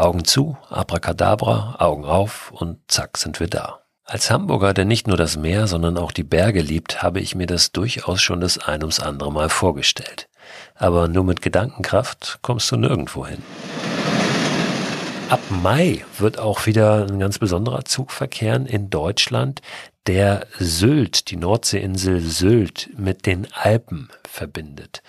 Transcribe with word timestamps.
Augen 0.00 0.24
zu, 0.24 0.56
abracadabra, 0.70 1.76
Augen 1.78 2.06
auf 2.06 2.50
und 2.52 2.78
zack 2.88 3.18
sind 3.18 3.38
wir 3.38 3.48
da. 3.48 3.80
Als 4.04 4.30
Hamburger, 4.30 4.72
der 4.72 4.86
nicht 4.86 5.06
nur 5.06 5.18
das 5.18 5.36
Meer, 5.36 5.66
sondern 5.66 5.98
auch 5.98 6.10
die 6.10 6.24
Berge 6.24 6.62
liebt, 6.62 7.02
habe 7.02 7.20
ich 7.20 7.34
mir 7.34 7.46
das 7.46 7.70
durchaus 7.70 8.22
schon 8.22 8.40
das 8.40 8.56
ein 8.56 8.80
ums 8.80 8.98
andere 8.98 9.30
Mal 9.30 9.50
vorgestellt. 9.50 10.28
Aber 10.74 11.06
nur 11.06 11.24
mit 11.24 11.42
Gedankenkraft 11.42 12.38
kommst 12.40 12.72
du 12.72 12.76
nirgendwo 12.76 13.26
hin. 13.26 13.42
Ab 15.28 15.40
Mai 15.50 16.04
wird 16.18 16.38
auch 16.38 16.66
wieder 16.66 17.06
ein 17.06 17.20
ganz 17.20 17.38
besonderer 17.38 17.84
Zug 17.84 18.10
verkehren 18.10 18.66
in 18.66 18.90
Deutschland, 18.90 19.60
der 20.06 20.46
Sylt, 20.58 21.30
die 21.30 21.36
Nordseeinsel 21.36 22.20
Sylt 22.20 22.90
mit 22.96 23.26
den 23.26 23.46
Alpen 23.52 24.08
verbindet. 24.26 25.02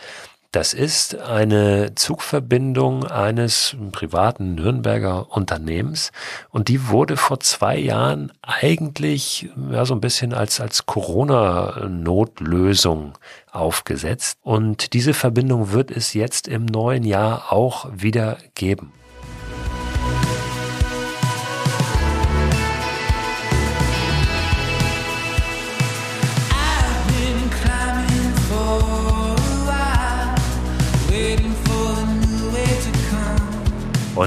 Das 0.53 0.73
ist 0.73 1.17
eine 1.17 1.95
Zugverbindung 1.95 3.05
eines 3.05 3.77
privaten 3.93 4.55
Nürnberger 4.55 5.31
Unternehmens 5.31 6.11
und 6.49 6.67
die 6.67 6.89
wurde 6.89 7.15
vor 7.15 7.39
zwei 7.39 7.77
Jahren 7.77 8.33
eigentlich 8.41 9.49
ja, 9.71 9.85
so 9.85 9.93
ein 9.93 10.01
bisschen 10.01 10.33
als, 10.33 10.59
als 10.59 10.85
Corona-Notlösung 10.85 13.17
aufgesetzt 13.49 14.39
und 14.41 14.91
diese 14.91 15.13
Verbindung 15.13 15.71
wird 15.71 15.89
es 15.89 16.13
jetzt 16.13 16.49
im 16.49 16.65
neuen 16.65 17.05
Jahr 17.05 17.53
auch 17.53 17.87
wieder 17.93 18.37
geben. 18.53 18.91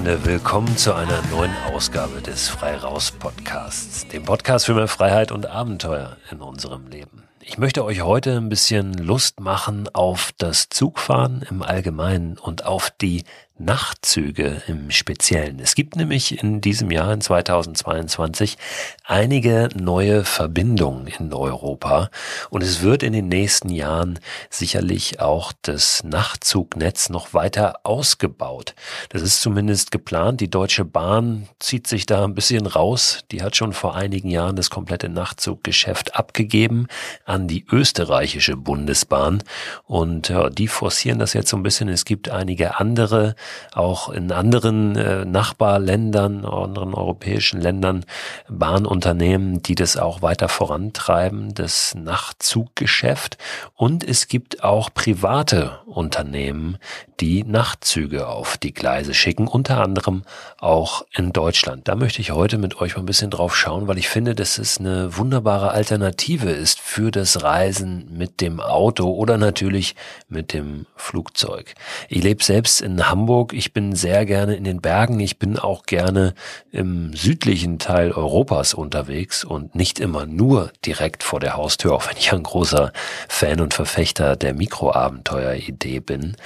Freunde, 0.04 0.26
willkommen 0.26 0.76
zu 0.76 0.92
einer 0.92 1.22
neuen 1.30 1.54
Ausgabe 1.72 2.20
des 2.20 2.46
Frei 2.46 2.76
Raus 2.76 3.10
Podcasts, 3.10 4.06
dem 4.08 4.22
Podcast 4.22 4.66
für 4.66 4.74
mehr 4.74 4.86
Freiheit 4.86 5.32
und 5.32 5.46
Abenteuer 5.46 6.18
in 6.30 6.42
unserem 6.42 6.88
Leben. 6.88 7.22
Ich 7.40 7.56
möchte 7.56 7.86
euch 7.86 8.02
heute 8.02 8.36
ein 8.36 8.50
bisschen 8.50 8.92
Lust 8.92 9.40
machen 9.40 9.88
auf 9.94 10.32
das 10.36 10.68
Zugfahren 10.68 11.42
im 11.48 11.62
Allgemeinen 11.62 12.36
und 12.36 12.66
auf 12.66 12.90
die 12.90 13.24
Nachtzüge 13.56 14.62
im 14.66 14.90
Speziellen. 14.90 15.60
Es 15.60 15.76
gibt 15.76 15.94
nämlich 15.94 16.42
in 16.42 16.60
diesem 16.60 16.90
Jahr, 16.90 17.12
in 17.12 17.20
2022, 17.20 18.58
einige 19.04 19.68
neue 19.76 20.24
Verbindungen 20.24 21.06
in 21.06 21.32
Europa 21.32 22.10
und 22.50 22.62
es 22.64 22.82
wird 22.82 23.04
in 23.04 23.12
den 23.12 23.28
nächsten 23.28 23.68
Jahren 23.68 24.18
sicherlich 24.50 25.20
auch 25.20 25.52
das 25.62 26.02
Nachtzugnetz 26.02 27.10
noch 27.10 27.32
weiter 27.32 27.76
ausgebaut. 27.84 28.74
Das 29.10 29.22
ist 29.22 29.40
zumindest 29.40 29.92
geplant. 29.92 30.40
Die 30.40 30.50
Deutsche 30.50 30.84
Bahn 30.84 31.48
zieht 31.60 31.86
sich 31.86 32.06
da 32.06 32.24
ein 32.24 32.34
bisschen 32.34 32.66
raus. 32.66 33.20
Die 33.30 33.42
hat 33.42 33.54
schon 33.54 33.72
vor 33.72 33.94
einigen 33.94 34.30
Jahren 34.30 34.56
das 34.56 34.68
komplette 34.68 35.08
Nachtzuggeschäft 35.08 36.16
abgegeben 36.16 36.88
an 37.24 37.46
die 37.46 37.64
österreichische 37.70 38.56
Bundesbahn 38.56 39.44
und 39.84 40.28
ja, 40.28 40.50
die 40.50 40.66
forcieren 40.66 41.20
das 41.20 41.34
jetzt 41.34 41.50
so 41.50 41.56
ein 41.56 41.62
bisschen. 41.62 41.88
Es 41.88 42.04
gibt 42.04 42.28
einige 42.28 42.80
andere 42.80 43.36
auch 43.72 44.08
in 44.08 44.32
anderen 44.32 44.96
äh, 44.96 45.24
Nachbarländern, 45.24 46.44
anderen 46.44 46.94
europäischen 46.94 47.60
Ländern 47.60 48.04
Bahnunternehmen, 48.48 49.62
die 49.62 49.74
das 49.74 49.96
auch 49.96 50.22
weiter 50.22 50.48
vorantreiben, 50.48 51.54
das 51.54 51.94
Nachtzuggeschäft. 51.94 53.38
Und 53.74 54.04
es 54.04 54.28
gibt 54.28 54.64
auch 54.64 54.90
private 54.92 55.78
Unternehmen, 55.86 56.78
die 57.20 57.44
Nachtzüge 57.44 58.28
auf 58.28 58.56
die 58.56 58.74
Gleise 58.74 59.14
schicken, 59.14 59.46
unter 59.46 59.80
anderem 59.80 60.24
auch 60.58 61.04
in 61.14 61.32
Deutschland. 61.32 61.86
Da 61.88 61.94
möchte 61.94 62.20
ich 62.20 62.32
heute 62.32 62.58
mit 62.58 62.80
euch 62.80 62.96
mal 62.96 63.02
ein 63.02 63.06
bisschen 63.06 63.30
drauf 63.30 63.56
schauen, 63.56 63.86
weil 63.86 63.98
ich 63.98 64.08
finde, 64.08 64.34
dass 64.34 64.58
es 64.58 64.78
eine 64.78 65.16
wunderbare 65.16 65.70
Alternative 65.70 66.50
ist 66.50 66.80
für 66.80 67.10
das 67.10 67.42
Reisen 67.42 68.06
mit 68.16 68.40
dem 68.40 68.60
Auto 68.60 69.12
oder 69.12 69.38
natürlich 69.38 69.94
mit 70.28 70.52
dem 70.52 70.86
Flugzeug. 70.96 71.74
Ich 72.08 72.22
lebe 72.22 72.42
selbst 72.42 72.80
in 72.80 73.08
Hamburg. 73.08 73.33
Ich 73.52 73.72
bin 73.72 73.94
sehr 73.94 74.26
gerne 74.26 74.54
in 74.54 74.64
den 74.64 74.80
Bergen. 74.80 75.20
Ich 75.20 75.38
bin 75.38 75.58
auch 75.58 75.84
gerne 75.84 76.34
im 76.70 77.14
südlichen 77.14 77.78
Teil 77.78 78.12
Europas 78.12 78.74
unterwegs 78.74 79.44
und 79.44 79.74
nicht 79.74 80.00
immer 80.00 80.26
nur 80.26 80.70
direkt 80.84 81.22
vor 81.22 81.40
der 81.40 81.56
Haustür, 81.56 81.94
auch 81.94 82.08
wenn 82.08 82.16
ich 82.16 82.32
ein 82.32 82.42
großer 82.42 82.92
Fan 83.28 83.60
und 83.60 83.74
Verfechter 83.74 84.36
der 84.36 84.54
Mikroabenteuer-Idee 84.54 86.00
bin. 86.00 86.36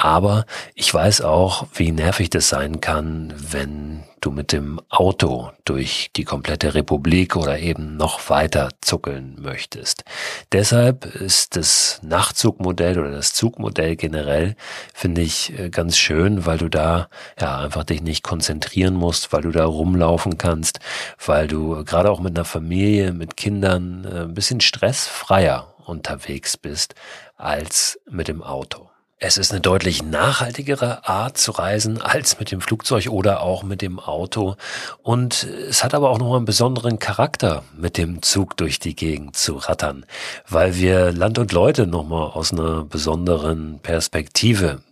Aber 0.00 0.46
ich 0.76 0.94
weiß 0.94 1.22
auch, 1.22 1.66
wie 1.74 1.90
nervig 1.90 2.30
das 2.30 2.48
sein 2.48 2.80
kann, 2.80 3.34
wenn 3.36 4.04
du 4.20 4.30
mit 4.30 4.52
dem 4.52 4.80
Auto 4.90 5.50
durch 5.64 6.10
die 6.14 6.22
komplette 6.22 6.74
Republik 6.74 7.34
oder 7.34 7.58
eben 7.58 7.96
noch 7.96 8.30
weiter 8.30 8.68
zuckeln 8.80 9.34
möchtest. 9.40 10.04
Deshalb 10.52 11.04
ist 11.04 11.56
das 11.56 11.98
Nachtzugmodell 12.04 12.96
oder 12.96 13.10
das 13.10 13.32
Zugmodell 13.32 13.96
generell, 13.96 14.54
finde 14.94 15.22
ich 15.22 15.58
äh, 15.58 15.68
ganz 15.68 15.96
schön, 15.96 16.46
weil 16.46 16.58
du 16.58 16.68
da 16.68 17.08
ja 17.40 17.58
einfach 17.58 17.82
dich 17.82 18.00
nicht 18.00 18.22
konzentrieren 18.22 18.94
musst, 18.94 19.32
weil 19.32 19.42
du 19.42 19.50
da 19.50 19.64
rumlaufen 19.64 20.38
kannst, 20.38 20.78
weil 21.26 21.48
du 21.48 21.84
gerade 21.84 22.08
auch 22.08 22.20
mit 22.20 22.38
einer 22.38 22.44
Familie, 22.44 23.12
mit 23.12 23.36
Kindern 23.36 24.04
äh, 24.04 24.20
ein 24.20 24.34
bisschen 24.34 24.60
stressfreier 24.60 25.74
unterwegs 25.84 26.56
bist 26.56 26.94
als 27.36 27.98
mit 28.08 28.28
dem 28.28 28.44
Auto. 28.44 28.88
Es 29.20 29.36
ist 29.36 29.50
eine 29.50 29.60
deutlich 29.60 30.04
nachhaltigere 30.04 31.04
Art 31.08 31.38
zu 31.38 31.50
reisen 31.50 32.00
als 32.00 32.38
mit 32.38 32.52
dem 32.52 32.60
Flugzeug 32.60 33.08
oder 33.08 33.40
auch 33.40 33.64
mit 33.64 33.82
dem 33.82 33.98
Auto. 33.98 34.54
Und 35.02 35.42
es 35.42 35.82
hat 35.82 35.92
aber 35.92 36.10
auch 36.10 36.20
noch 36.20 36.36
einen 36.36 36.44
besonderen 36.44 37.00
Charakter, 37.00 37.64
mit 37.76 37.98
dem 37.98 38.22
Zug 38.22 38.56
durch 38.56 38.78
die 38.78 38.94
Gegend 38.94 39.36
zu 39.36 39.56
rattern, 39.56 40.06
weil 40.48 40.76
wir 40.76 41.10
Land 41.10 41.40
und 41.40 41.50
Leute 41.50 41.88
nochmal 41.88 42.30
aus 42.30 42.52
einer 42.52 42.84
besonderen 42.84 43.80
Perspektive 43.80 44.82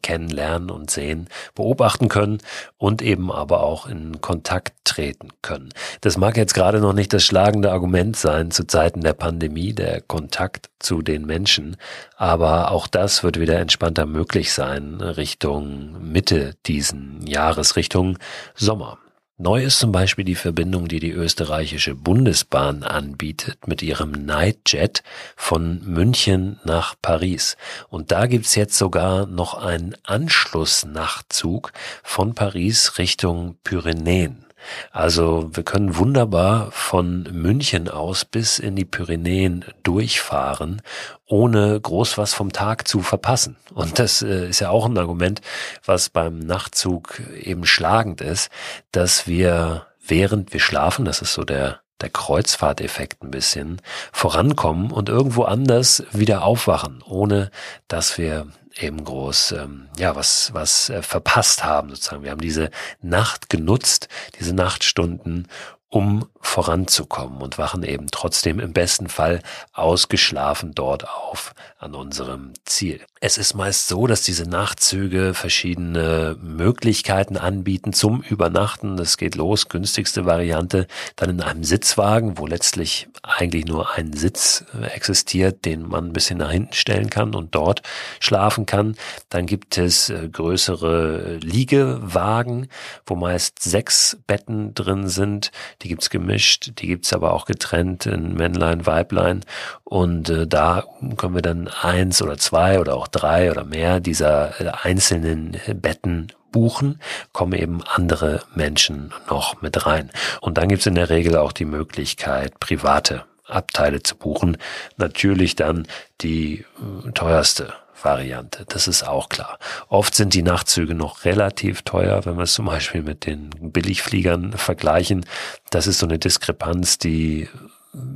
kennenlernen 0.00 0.70
und 0.70 0.90
sehen, 0.90 1.28
beobachten 1.54 2.08
können 2.08 2.38
und 2.78 3.02
eben 3.02 3.30
aber 3.30 3.62
auch 3.62 3.86
in 3.86 4.20
Kontakt 4.20 4.74
treten 4.84 5.28
können. 5.42 5.70
Das 6.00 6.16
mag 6.16 6.36
jetzt 6.36 6.54
gerade 6.54 6.80
noch 6.80 6.92
nicht 6.92 7.12
das 7.12 7.24
schlagende 7.24 7.72
Argument 7.72 8.16
sein 8.16 8.50
zu 8.50 8.66
Zeiten 8.66 9.00
der 9.00 9.14
Pandemie, 9.14 9.72
der 9.72 10.00
Kontakt 10.00 10.70
zu 10.78 11.02
den 11.02 11.26
Menschen, 11.26 11.76
aber 12.16 12.70
auch 12.70 12.86
das 12.86 13.22
wird 13.22 13.38
wieder 13.38 13.58
entspannter 13.58 14.06
möglich 14.06 14.52
sein 14.52 15.00
Richtung 15.00 16.10
Mitte 16.12 16.54
diesen 16.66 17.26
Jahres, 17.26 17.76
Richtung 17.76 18.18
Sommer. 18.54 18.98
Neu 19.42 19.64
ist 19.64 19.80
zum 19.80 19.90
Beispiel 19.90 20.24
die 20.24 20.36
Verbindung, 20.36 20.86
die 20.86 21.00
die 21.00 21.10
österreichische 21.10 21.96
Bundesbahn 21.96 22.84
anbietet 22.84 23.66
mit 23.66 23.82
ihrem 23.82 24.12
Nightjet 24.12 25.02
von 25.34 25.80
München 25.84 26.60
nach 26.62 26.94
Paris. 27.02 27.56
Und 27.88 28.12
da 28.12 28.26
gibt's 28.26 28.54
jetzt 28.54 28.78
sogar 28.78 29.26
noch 29.26 29.54
einen 29.54 29.96
Anschlussnachtzug 30.04 31.72
von 32.04 32.36
Paris 32.36 32.98
Richtung 32.98 33.56
Pyrenäen. 33.64 34.46
Also 34.90 35.50
wir 35.52 35.62
können 35.62 35.96
wunderbar 35.96 36.70
von 36.70 37.24
München 37.32 37.88
aus 37.88 38.24
bis 38.24 38.58
in 38.58 38.76
die 38.76 38.84
Pyrenäen 38.84 39.64
durchfahren, 39.82 40.82
ohne 41.26 41.80
groß 41.80 42.18
was 42.18 42.34
vom 42.34 42.52
Tag 42.52 42.86
zu 42.88 43.00
verpassen. 43.00 43.56
Und 43.74 43.98
das 43.98 44.22
äh, 44.22 44.48
ist 44.48 44.60
ja 44.60 44.70
auch 44.70 44.86
ein 44.86 44.98
Argument, 44.98 45.40
was 45.84 46.08
beim 46.08 46.38
Nachtzug 46.38 47.20
eben 47.40 47.66
schlagend 47.66 48.20
ist, 48.20 48.50
dass 48.92 49.26
wir 49.26 49.86
während 50.06 50.52
wir 50.52 50.60
schlafen, 50.60 51.04
das 51.04 51.22
ist 51.22 51.34
so 51.34 51.44
der 51.44 51.82
der 52.02 52.10
Kreuzfahrteffekt 52.10 53.22
ein 53.22 53.30
bisschen, 53.30 53.80
vorankommen 54.12 54.90
und 54.90 55.08
irgendwo 55.08 55.44
anders 55.44 56.02
wieder 56.12 56.42
aufwachen, 56.42 57.02
ohne 57.06 57.50
dass 57.88 58.18
wir 58.18 58.48
eben 58.76 59.04
groß 59.04 59.52
ähm, 59.52 59.88
ja 59.98 60.16
was 60.16 60.52
was 60.54 60.90
äh, 60.90 61.02
verpasst 61.02 61.64
haben 61.64 61.90
sozusagen. 61.90 62.22
Wir 62.22 62.30
haben 62.30 62.40
diese 62.40 62.70
Nacht 63.00 63.48
genutzt, 63.48 64.08
diese 64.38 64.54
Nachtstunden, 64.54 65.48
um 65.88 66.26
voranzukommen 66.42 67.40
und 67.40 67.56
wachen 67.56 67.82
eben 67.82 68.08
trotzdem 68.10 68.60
im 68.60 68.72
besten 68.72 69.08
Fall 69.08 69.40
ausgeschlafen 69.72 70.74
dort 70.74 71.08
auf 71.08 71.54
an 71.78 71.94
unserem 71.94 72.52
Ziel. 72.64 73.00
Es 73.20 73.38
ist 73.38 73.54
meist 73.54 73.86
so, 73.86 74.08
dass 74.08 74.22
diese 74.22 74.48
Nachtzüge 74.48 75.32
verschiedene 75.32 76.36
Möglichkeiten 76.42 77.36
anbieten 77.36 77.92
zum 77.92 78.20
Übernachten. 78.20 78.96
Das 78.96 79.16
geht 79.16 79.36
los, 79.36 79.68
günstigste 79.68 80.26
Variante, 80.26 80.88
dann 81.14 81.30
in 81.30 81.40
einem 81.40 81.62
Sitzwagen, 81.62 82.36
wo 82.36 82.46
letztlich 82.46 83.08
eigentlich 83.22 83.64
nur 83.64 83.94
ein 83.94 84.12
Sitz 84.12 84.64
existiert, 84.92 85.64
den 85.64 85.88
man 85.88 86.06
ein 86.06 86.12
bisschen 86.12 86.38
nach 86.38 86.50
hinten 86.50 86.72
stellen 86.72 87.10
kann 87.10 87.36
und 87.36 87.54
dort 87.54 87.82
schlafen 88.18 88.66
kann. 88.66 88.96
Dann 89.28 89.46
gibt 89.46 89.78
es 89.78 90.10
äh, 90.10 90.28
größere 90.28 91.36
Liegewagen, 91.36 92.68
wo 93.06 93.14
meist 93.14 93.62
sechs 93.62 94.18
Betten 94.26 94.74
drin 94.74 95.08
sind. 95.08 95.52
Die 95.82 95.88
gibt's 95.88 96.10
gemischt, 96.10 96.31
die 96.34 96.86
gibt's 96.86 97.12
aber 97.12 97.32
auch 97.32 97.44
getrennt 97.44 98.06
in 98.06 98.34
Männlein, 98.34 98.86
Weiblein. 98.86 99.44
Und 99.84 100.28
äh, 100.30 100.46
da 100.46 100.84
können 101.16 101.34
wir 101.34 101.42
dann 101.42 101.68
eins 101.68 102.22
oder 102.22 102.38
zwei 102.38 102.80
oder 102.80 102.96
auch 102.96 103.08
drei 103.08 103.50
oder 103.50 103.64
mehr 103.64 104.00
dieser 104.00 104.60
äh, 104.60 104.72
einzelnen 104.82 105.56
Betten 105.74 106.32
buchen, 106.50 107.00
kommen 107.32 107.54
eben 107.54 107.82
andere 107.82 108.42
Menschen 108.54 109.12
noch 109.28 109.62
mit 109.62 109.86
rein. 109.86 110.10
Und 110.40 110.58
dann 110.58 110.68
gibt's 110.68 110.86
in 110.86 110.94
der 110.94 111.10
Regel 111.10 111.36
auch 111.36 111.52
die 111.52 111.64
Möglichkeit, 111.64 112.60
private 112.60 113.24
Abteile 113.46 114.02
zu 114.02 114.16
buchen. 114.16 114.56
Natürlich 114.96 115.56
dann 115.56 115.86
die 116.20 116.64
äh, 117.06 117.10
teuerste 117.12 117.72
Variante. 118.04 118.64
Das 118.68 118.88
ist 118.88 119.02
auch 119.02 119.28
klar. 119.28 119.58
Oft 119.88 120.14
sind 120.14 120.34
die 120.34 120.42
Nachtzüge 120.42 120.94
noch 120.94 121.24
relativ 121.24 121.82
teuer, 121.82 122.24
wenn 122.24 122.36
wir 122.36 122.44
es 122.44 122.54
zum 122.54 122.66
Beispiel 122.66 123.02
mit 123.02 123.26
den 123.26 123.50
Billigfliegern 123.60 124.52
vergleichen. 124.52 125.26
Das 125.70 125.86
ist 125.86 125.98
so 125.98 126.06
eine 126.06 126.18
Diskrepanz, 126.18 126.98
die 126.98 127.48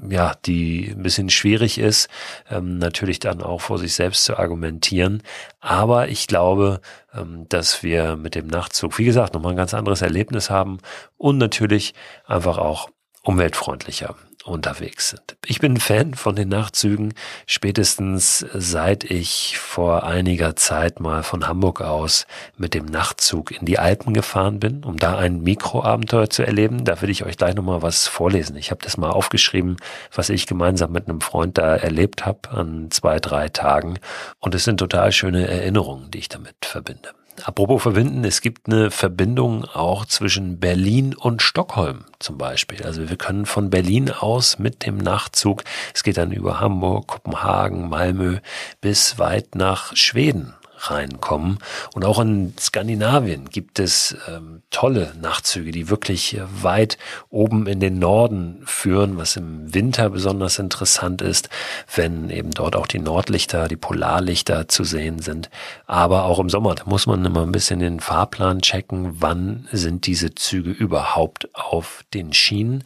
ja, 0.08 0.34
die 0.46 0.88
ein 0.96 1.02
bisschen 1.02 1.28
schwierig 1.28 1.78
ist, 1.78 2.08
ähm, 2.50 2.78
natürlich 2.78 3.18
dann 3.18 3.42
auch 3.42 3.60
vor 3.60 3.78
sich 3.78 3.94
selbst 3.94 4.24
zu 4.24 4.38
argumentieren. 4.38 5.22
Aber 5.60 6.08
ich 6.08 6.26
glaube, 6.26 6.80
ähm, 7.14 7.46
dass 7.50 7.82
wir 7.82 8.16
mit 8.16 8.34
dem 8.34 8.46
Nachtzug, 8.46 8.98
wie 8.98 9.04
gesagt, 9.04 9.34
nochmal 9.34 9.52
ein 9.52 9.56
ganz 9.58 9.74
anderes 9.74 10.00
Erlebnis 10.00 10.48
haben 10.48 10.78
und 11.18 11.36
natürlich 11.36 11.92
einfach 12.24 12.56
auch 12.56 12.88
umweltfreundlicher 13.22 14.16
unterwegs 14.46 15.10
sind. 15.10 15.36
Ich 15.44 15.60
bin 15.60 15.74
ein 15.74 15.80
Fan 15.80 16.14
von 16.14 16.36
den 16.36 16.48
Nachtzügen, 16.48 17.14
spätestens 17.46 18.46
seit 18.54 19.04
ich 19.04 19.58
vor 19.58 20.04
einiger 20.04 20.56
Zeit 20.56 21.00
mal 21.00 21.22
von 21.22 21.46
Hamburg 21.46 21.80
aus 21.80 22.26
mit 22.56 22.74
dem 22.74 22.86
Nachtzug 22.86 23.50
in 23.50 23.66
die 23.66 23.78
Alpen 23.78 24.14
gefahren 24.14 24.60
bin, 24.60 24.84
um 24.84 24.96
da 24.96 25.18
ein 25.18 25.42
Mikroabenteuer 25.42 26.30
zu 26.30 26.42
erleben. 26.42 26.84
Da 26.84 27.00
will 27.02 27.10
ich 27.10 27.24
euch 27.24 27.36
gleich 27.36 27.54
nochmal 27.54 27.82
was 27.82 28.06
vorlesen. 28.06 28.56
Ich 28.56 28.70
habe 28.70 28.82
das 28.82 28.96
mal 28.96 29.10
aufgeschrieben, 29.10 29.76
was 30.14 30.30
ich 30.30 30.46
gemeinsam 30.46 30.92
mit 30.92 31.08
einem 31.08 31.20
Freund 31.20 31.58
da 31.58 31.76
erlebt 31.76 32.24
habe 32.24 32.50
an 32.50 32.90
zwei, 32.90 33.18
drei 33.18 33.48
Tagen. 33.48 33.98
Und 34.38 34.54
es 34.54 34.64
sind 34.64 34.78
total 34.78 35.12
schöne 35.12 35.46
Erinnerungen, 35.46 36.10
die 36.10 36.18
ich 36.18 36.28
damit 36.28 36.56
verbinde. 36.62 37.10
Apropos 37.44 37.82
verbinden, 37.82 38.24
es 38.24 38.40
gibt 38.40 38.66
eine 38.66 38.90
Verbindung 38.90 39.64
auch 39.64 40.06
zwischen 40.06 40.58
Berlin 40.58 41.14
und 41.14 41.42
Stockholm 41.42 42.04
zum 42.18 42.38
Beispiel. 42.38 42.82
Also 42.82 43.08
wir 43.08 43.16
können 43.16 43.46
von 43.46 43.70
Berlin 43.70 44.10
aus 44.10 44.58
mit 44.58 44.86
dem 44.86 44.96
Nachtzug, 44.96 45.62
es 45.94 46.02
geht 46.02 46.16
dann 46.16 46.32
über 46.32 46.60
Hamburg, 46.60 47.06
Kopenhagen, 47.08 47.88
Malmö 47.88 48.38
bis 48.80 49.18
weit 49.18 49.54
nach 49.54 49.94
Schweden 49.96 50.54
reinkommen. 50.90 51.58
Und 51.94 52.04
auch 52.04 52.20
in 52.20 52.54
Skandinavien 52.58 53.50
gibt 53.50 53.78
es 53.78 54.16
ähm, 54.28 54.62
tolle 54.70 55.12
Nachtzüge, 55.20 55.70
die 55.70 55.88
wirklich 55.88 56.38
weit 56.62 56.98
oben 57.30 57.66
in 57.66 57.80
den 57.80 57.98
Norden 57.98 58.62
führen, 58.64 59.16
was 59.16 59.36
im 59.36 59.74
Winter 59.74 60.10
besonders 60.10 60.58
interessant 60.58 61.22
ist, 61.22 61.48
wenn 61.94 62.30
eben 62.30 62.50
dort 62.50 62.76
auch 62.76 62.86
die 62.86 62.98
Nordlichter, 62.98 63.68
die 63.68 63.76
Polarlichter 63.76 64.68
zu 64.68 64.84
sehen 64.84 65.20
sind. 65.20 65.50
Aber 65.86 66.24
auch 66.24 66.38
im 66.38 66.50
Sommer, 66.50 66.74
da 66.74 66.84
muss 66.86 67.06
man 67.06 67.24
immer 67.24 67.42
ein 67.42 67.52
bisschen 67.52 67.80
den 67.80 68.00
Fahrplan 68.00 68.60
checken, 68.60 69.16
wann 69.20 69.68
sind 69.72 70.06
diese 70.06 70.34
Züge 70.34 70.70
überhaupt 70.70 71.48
auf 71.54 72.04
den 72.14 72.32
Schienen. 72.32 72.84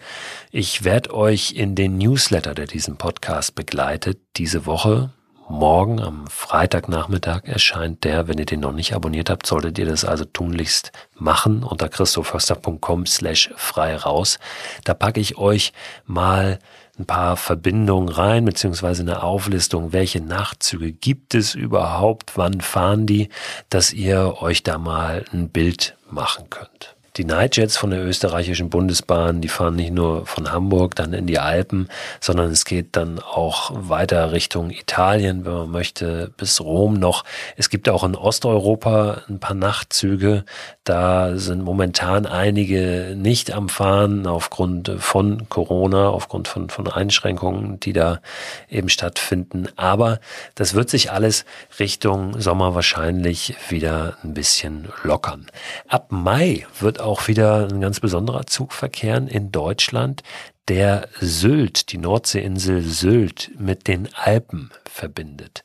Ich 0.50 0.85
werde 0.85 1.14
euch 1.14 1.53
in 1.53 1.75
den 1.75 1.99
Newsletter, 1.99 2.55
der 2.55 2.67
diesen 2.67 2.96
Podcast 2.96 3.55
begleitet, 3.55 4.19
diese 4.37 4.67
Woche 4.67 5.11
morgen 5.50 6.00
am 6.00 6.26
Freitagnachmittag 6.29 7.43
erscheint 7.44 8.05
der. 8.05 8.29
Wenn 8.29 8.38
ihr 8.38 8.47
den 8.47 8.61
noch 8.61 8.73
nicht 8.73 8.94
abonniert 8.94 9.29
habt, 9.29 9.47
solltet 9.47 9.79
ihr 9.79 9.87
das 9.87 10.05
also 10.05 10.25
tunlichst 10.25 10.93
machen 11.14 11.64
unter 11.64 11.88
christoförster.com 11.88 13.06
slash 13.06 13.50
frei 13.56 13.97
raus. 13.97 14.38
Da 14.85 14.94
packe 14.94 15.20
ich 15.20 15.37
euch 15.38 15.73
mal 16.06 16.61
ein 16.99 17.06
paar 17.06 17.37
Verbindungen 17.37 18.08
rein, 18.08 18.44
beziehungsweise 18.44 19.02
eine 19.02 19.23
Auflistung, 19.23 19.93
welche 19.93 20.20
Nachtzüge 20.20 20.93
gibt 20.93 21.35
es 21.35 21.55
überhaupt, 21.55 22.37
wann 22.37 22.61
fahren 22.61 23.06
die, 23.06 23.29
dass 23.69 23.93
ihr 23.93 24.41
euch 24.41 24.62
da 24.62 24.79
mal 24.79 25.25
ein 25.32 25.49
Bild 25.49 25.96
machen 26.08 26.49
könnt. 26.50 26.96
Die 27.16 27.24
Nightjets 27.24 27.76
von 27.76 27.90
der 27.90 28.04
österreichischen 28.04 28.70
Bundesbahn, 28.70 29.40
die 29.40 29.48
fahren 29.48 29.74
nicht 29.74 29.92
nur 29.92 30.26
von 30.26 30.52
Hamburg 30.52 30.94
dann 30.94 31.12
in 31.12 31.26
die 31.26 31.40
Alpen, 31.40 31.88
sondern 32.20 32.52
es 32.52 32.64
geht 32.64 32.94
dann 32.94 33.18
auch 33.18 33.72
weiter 33.74 34.30
Richtung 34.30 34.70
Italien, 34.70 35.44
wenn 35.44 35.52
man 35.52 35.70
möchte, 35.70 36.30
bis 36.36 36.60
Rom 36.60 36.94
noch. 36.94 37.24
Es 37.56 37.68
gibt 37.68 37.88
auch 37.88 38.04
in 38.04 38.14
Osteuropa 38.14 39.22
ein 39.28 39.40
paar 39.40 39.56
Nachtzüge. 39.56 40.44
Da 40.84 41.36
sind 41.36 41.64
momentan 41.64 42.26
einige 42.26 43.14
nicht 43.16 43.50
am 43.52 43.68
Fahren 43.68 44.28
aufgrund 44.28 44.92
von 44.98 45.48
Corona, 45.48 46.10
aufgrund 46.10 46.46
von, 46.46 46.70
von 46.70 46.86
Einschränkungen, 46.86 47.80
die 47.80 47.92
da 47.92 48.20
eben 48.68 48.88
stattfinden. 48.88 49.66
Aber 49.74 50.20
das 50.54 50.74
wird 50.74 50.90
sich 50.90 51.10
alles 51.10 51.44
Richtung 51.80 52.40
Sommer 52.40 52.76
wahrscheinlich 52.76 53.56
wieder 53.68 54.16
ein 54.22 54.32
bisschen 54.32 54.88
lockern. 55.02 55.46
Ab 55.88 56.06
Mai 56.10 56.66
wird 56.78 57.00
auch 57.00 57.29
wieder 57.29 57.69
ein 57.69 57.81
ganz 57.81 58.00
besonderer 58.00 58.47
Zug 58.47 58.73
verkehren 58.73 59.29
in 59.29 59.52
Deutschland, 59.52 60.23
der 60.69 61.08
Sylt, 61.20 61.93
die 61.93 61.99
Nordseeinsel 61.99 62.82
Sylt 62.82 63.50
mit 63.58 63.88
den 63.88 64.08
Alpen 64.14 64.70
verbindet. 64.88 65.64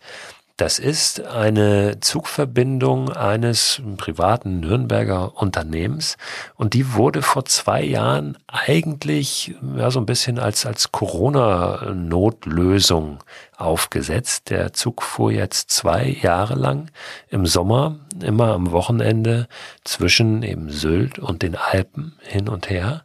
Das 0.58 0.80
ist 0.80 1.20
eine 1.20 2.00
Zugverbindung 2.00 3.12
eines 3.12 3.82
privaten 3.98 4.62
Nürnberger 4.62 5.36
Unternehmens 5.36 6.16
und 6.56 6.74
die 6.74 6.94
wurde 6.94 7.22
vor 7.22 7.44
zwei 7.44 7.84
Jahren 7.84 8.38
eigentlich 8.48 9.54
ja, 9.76 9.92
so 9.92 10.00
ein 10.00 10.06
bisschen 10.06 10.40
als, 10.40 10.66
als 10.66 10.94
Corona-Notlösung 10.94 13.22
aufgesetzt. 13.57 14.50
Der 14.50 14.74
Zug 14.74 15.02
fuhr 15.02 15.31
jetzt 15.31 15.69
zwei 15.72 16.07
Jahre 16.22 16.56
lang 16.56 16.92
im 17.30 17.46
Sommer, 17.46 18.00
immer 18.22 18.54
am 18.54 18.72
Wochenende 18.72 19.48
zwischen 19.84 20.44
eben 20.44 20.69
Sylt 20.69 21.19
und 21.19 21.42
den 21.42 21.56
Alpen 21.56 22.13
hin 22.22 22.50
und 22.50 22.69
her. 22.69 23.04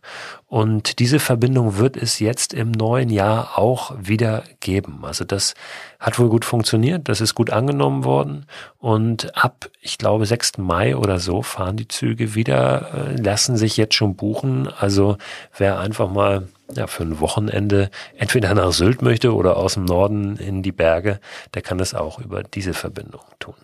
Und 0.50 0.98
diese 0.98 1.20
Verbindung 1.20 1.78
wird 1.78 1.96
es 1.96 2.18
jetzt 2.18 2.52
im 2.54 2.72
neuen 2.72 3.08
Jahr 3.08 3.56
auch 3.56 3.94
wieder 3.96 4.42
geben. 4.58 5.00
Also 5.02 5.24
das 5.24 5.54
hat 6.00 6.18
wohl 6.18 6.28
gut 6.28 6.44
funktioniert, 6.44 7.08
das 7.08 7.20
ist 7.20 7.36
gut 7.36 7.50
angenommen 7.50 8.04
worden. 8.04 8.46
Und 8.78 9.36
ab, 9.36 9.70
ich 9.80 9.96
glaube, 9.96 10.26
6. 10.26 10.58
Mai 10.58 10.96
oder 10.96 11.20
so 11.20 11.42
fahren 11.42 11.76
die 11.76 11.86
Züge 11.86 12.34
wieder, 12.34 13.12
äh, 13.12 13.22
lassen 13.22 13.56
sich 13.56 13.76
jetzt 13.76 13.94
schon 13.94 14.16
buchen. 14.16 14.68
Also 14.68 15.18
wer 15.56 15.78
einfach 15.78 16.10
mal 16.10 16.48
ja, 16.74 16.86
für 16.86 17.02
ein 17.02 17.20
Wochenende 17.20 17.90
entweder 18.16 18.54
nach 18.54 18.72
Sylt 18.72 19.02
möchte 19.02 19.34
oder 19.34 19.56
aus 19.56 19.74
dem 19.74 19.84
Norden 19.84 20.36
in 20.36 20.62
die 20.62 20.72
Berge, 20.72 21.20
der 21.54 21.62
kann 21.62 21.78
das 21.78 21.94
auch 21.94 22.18
über 22.18 22.42
diese 22.42 22.74
Verbindung 22.74 23.22
tun. 23.38 23.54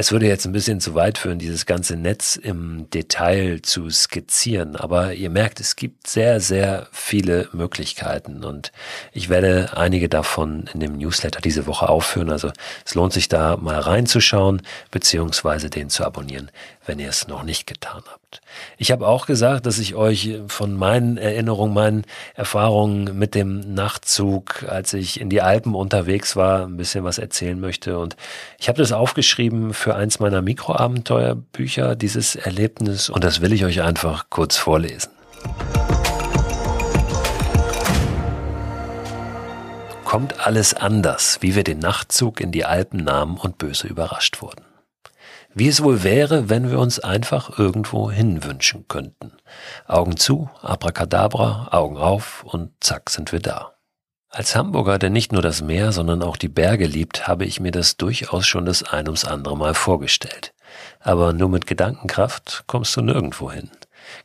Es 0.00 0.12
würde 0.12 0.26
jetzt 0.26 0.46
ein 0.46 0.52
bisschen 0.52 0.80
zu 0.80 0.94
weit 0.94 1.18
führen, 1.18 1.38
dieses 1.38 1.66
ganze 1.66 1.94
Netz 1.94 2.36
im 2.36 2.88
Detail 2.88 3.60
zu 3.60 3.90
skizzieren, 3.90 4.74
aber 4.76 5.12
ihr 5.12 5.28
merkt, 5.28 5.60
es 5.60 5.76
gibt 5.76 6.06
sehr, 6.06 6.40
sehr 6.40 6.86
viele 6.90 7.50
Möglichkeiten 7.52 8.42
und 8.44 8.72
ich 9.12 9.28
werde 9.28 9.76
einige 9.76 10.08
davon 10.08 10.70
in 10.72 10.80
dem 10.80 10.96
Newsletter 10.96 11.42
diese 11.42 11.66
Woche 11.66 11.88
aufführen. 11.90 12.30
Also 12.30 12.50
es 12.86 12.94
lohnt 12.94 13.12
sich 13.12 13.28
da 13.28 13.58
mal 13.58 13.78
reinzuschauen, 13.78 14.62
beziehungsweise 14.90 15.68
den 15.68 15.90
zu 15.90 16.04
abonnieren, 16.04 16.50
wenn 16.86 16.98
ihr 16.98 17.10
es 17.10 17.28
noch 17.28 17.42
nicht 17.42 17.66
getan 17.66 18.02
habt. 18.06 18.19
Ich 18.78 18.90
habe 18.90 19.06
auch 19.06 19.26
gesagt, 19.26 19.66
dass 19.66 19.78
ich 19.78 19.94
euch 19.94 20.38
von 20.46 20.74
meinen 20.74 21.16
Erinnerungen, 21.16 21.74
meinen 21.74 22.04
Erfahrungen 22.34 23.18
mit 23.18 23.34
dem 23.34 23.74
Nachtzug, 23.74 24.64
als 24.68 24.94
ich 24.94 25.20
in 25.20 25.30
die 25.30 25.42
Alpen 25.42 25.74
unterwegs 25.74 26.36
war, 26.36 26.66
ein 26.66 26.76
bisschen 26.76 27.04
was 27.04 27.18
erzählen 27.18 27.58
möchte. 27.60 27.98
Und 27.98 28.16
ich 28.58 28.68
habe 28.68 28.78
das 28.78 28.92
aufgeschrieben 28.92 29.74
für 29.74 29.94
eins 29.94 30.18
meiner 30.20 30.42
Mikroabenteuerbücher, 30.42 31.96
dieses 31.96 32.36
Erlebnis. 32.36 33.10
Und 33.10 33.24
das 33.24 33.40
will 33.40 33.52
ich 33.52 33.64
euch 33.64 33.82
einfach 33.82 34.26
kurz 34.30 34.56
vorlesen. 34.56 35.10
Kommt 40.04 40.44
alles 40.44 40.74
anders, 40.74 41.38
wie 41.40 41.54
wir 41.54 41.62
den 41.62 41.78
Nachtzug 41.78 42.40
in 42.40 42.50
die 42.50 42.64
Alpen 42.64 43.04
nahmen 43.04 43.36
und 43.36 43.58
böse 43.58 43.86
überrascht 43.86 44.42
wurden 44.42 44.69
wie 45.54 45.68
es 45.68 45.82
wohl 45.82 46.02
wäre, 46.02 46.48
wenn 46.48 46.70
wir 46.70 46.78
uns 46.78 47.00
einfach 47.00 47.58
irgendwo 47.58 48.10
hinwünschen 48.10 48.86
könnten. 48.88 49.32
Augen 49.86 50.16
zu, 50.16 50.48
abracadabra, 50.62 51.68
Augen 51.72 51.96
auf 51.96 52.44
und 52.44 52.72
zack 52.80 53.10
sind 53.10 53.32
wir 53.32 53.40
da. 53.40 53.74
Als 54.28 54.54
Hamburger, 54.54 54.98
der 54.98 55.10
nicht 55.10 55.32
nur 55.32 55.42
das 55.42 55.60
Meer, 55.60 55.90
sondern 55.90 56.22
auch 56.22 56.36
die 56.36 56.48
Berge 56.48 56.86
liebt, 56.86 57.26
habe 57.26 57.44
ich 57.44 57.58
mir 57.58 57.72
das 57.72 57.96
durchaus 57.96 58.46
schon 58.46 58.64
das 58.64 58.84
ein 58.84 59.08
ums 59.08 59.24
andere 59.24 59.56
Mal 59.56 59.74
vorgestellt. 59.74 60.54
Aber 61.00 61.32
nur 61.32 61.48
mit 61.48 61.66
Gedankenkraft 61.66 62.62
kommst 62.68 62.96
du 62.96 63.00
nirgendwo 63.00 63.50
hin. 63.50 63.70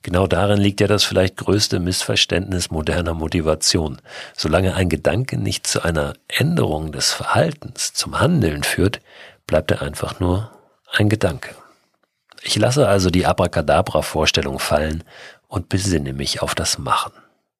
Genau 0.03 0.27
darin 0.27 0.59
liegt 0.59 0.79
ja 0.79 0.87
das 0.87 1.03
vielleicht 1.03 1.37
größte 1.37 1.79
Missverständnis 1.79 2.69
moderner 2.69 3.15
Motivation. 3.15 3.99
Solange 4.35 4.75
ein 4.75 4.89
Gedanke 4.89 5.37
nicht 5.37 5.65
zu 5.65 5.81
einer 5.81 6.13
Änderung 6.27 6.91
des 6.91 7.11
Verhaltens, 7.11 7.93
zum 7.93 8.19
Handeln 8.19 8.61
führt, 8.61 9.01
bleibt 9.47 9.71
er 9.71 9.81
einfach 9.81 10.19
nur 10.19 10.51
ein 10.97 11.09
Gedanke. 11.09 11.55
Ich 12.41 12.55
lasse 12.55 12.87
also 12.87 13.09
die 13.09 13.25
Abracadabra-Vorstellung 13.25 14.59
fallen 14.59 15.03
und 15.47 15.69
besinne 15.69 16.13
mich 16.13 16.41
auf 16.41 16.55
das 16.55 16.77
Machen. 16.77 17.11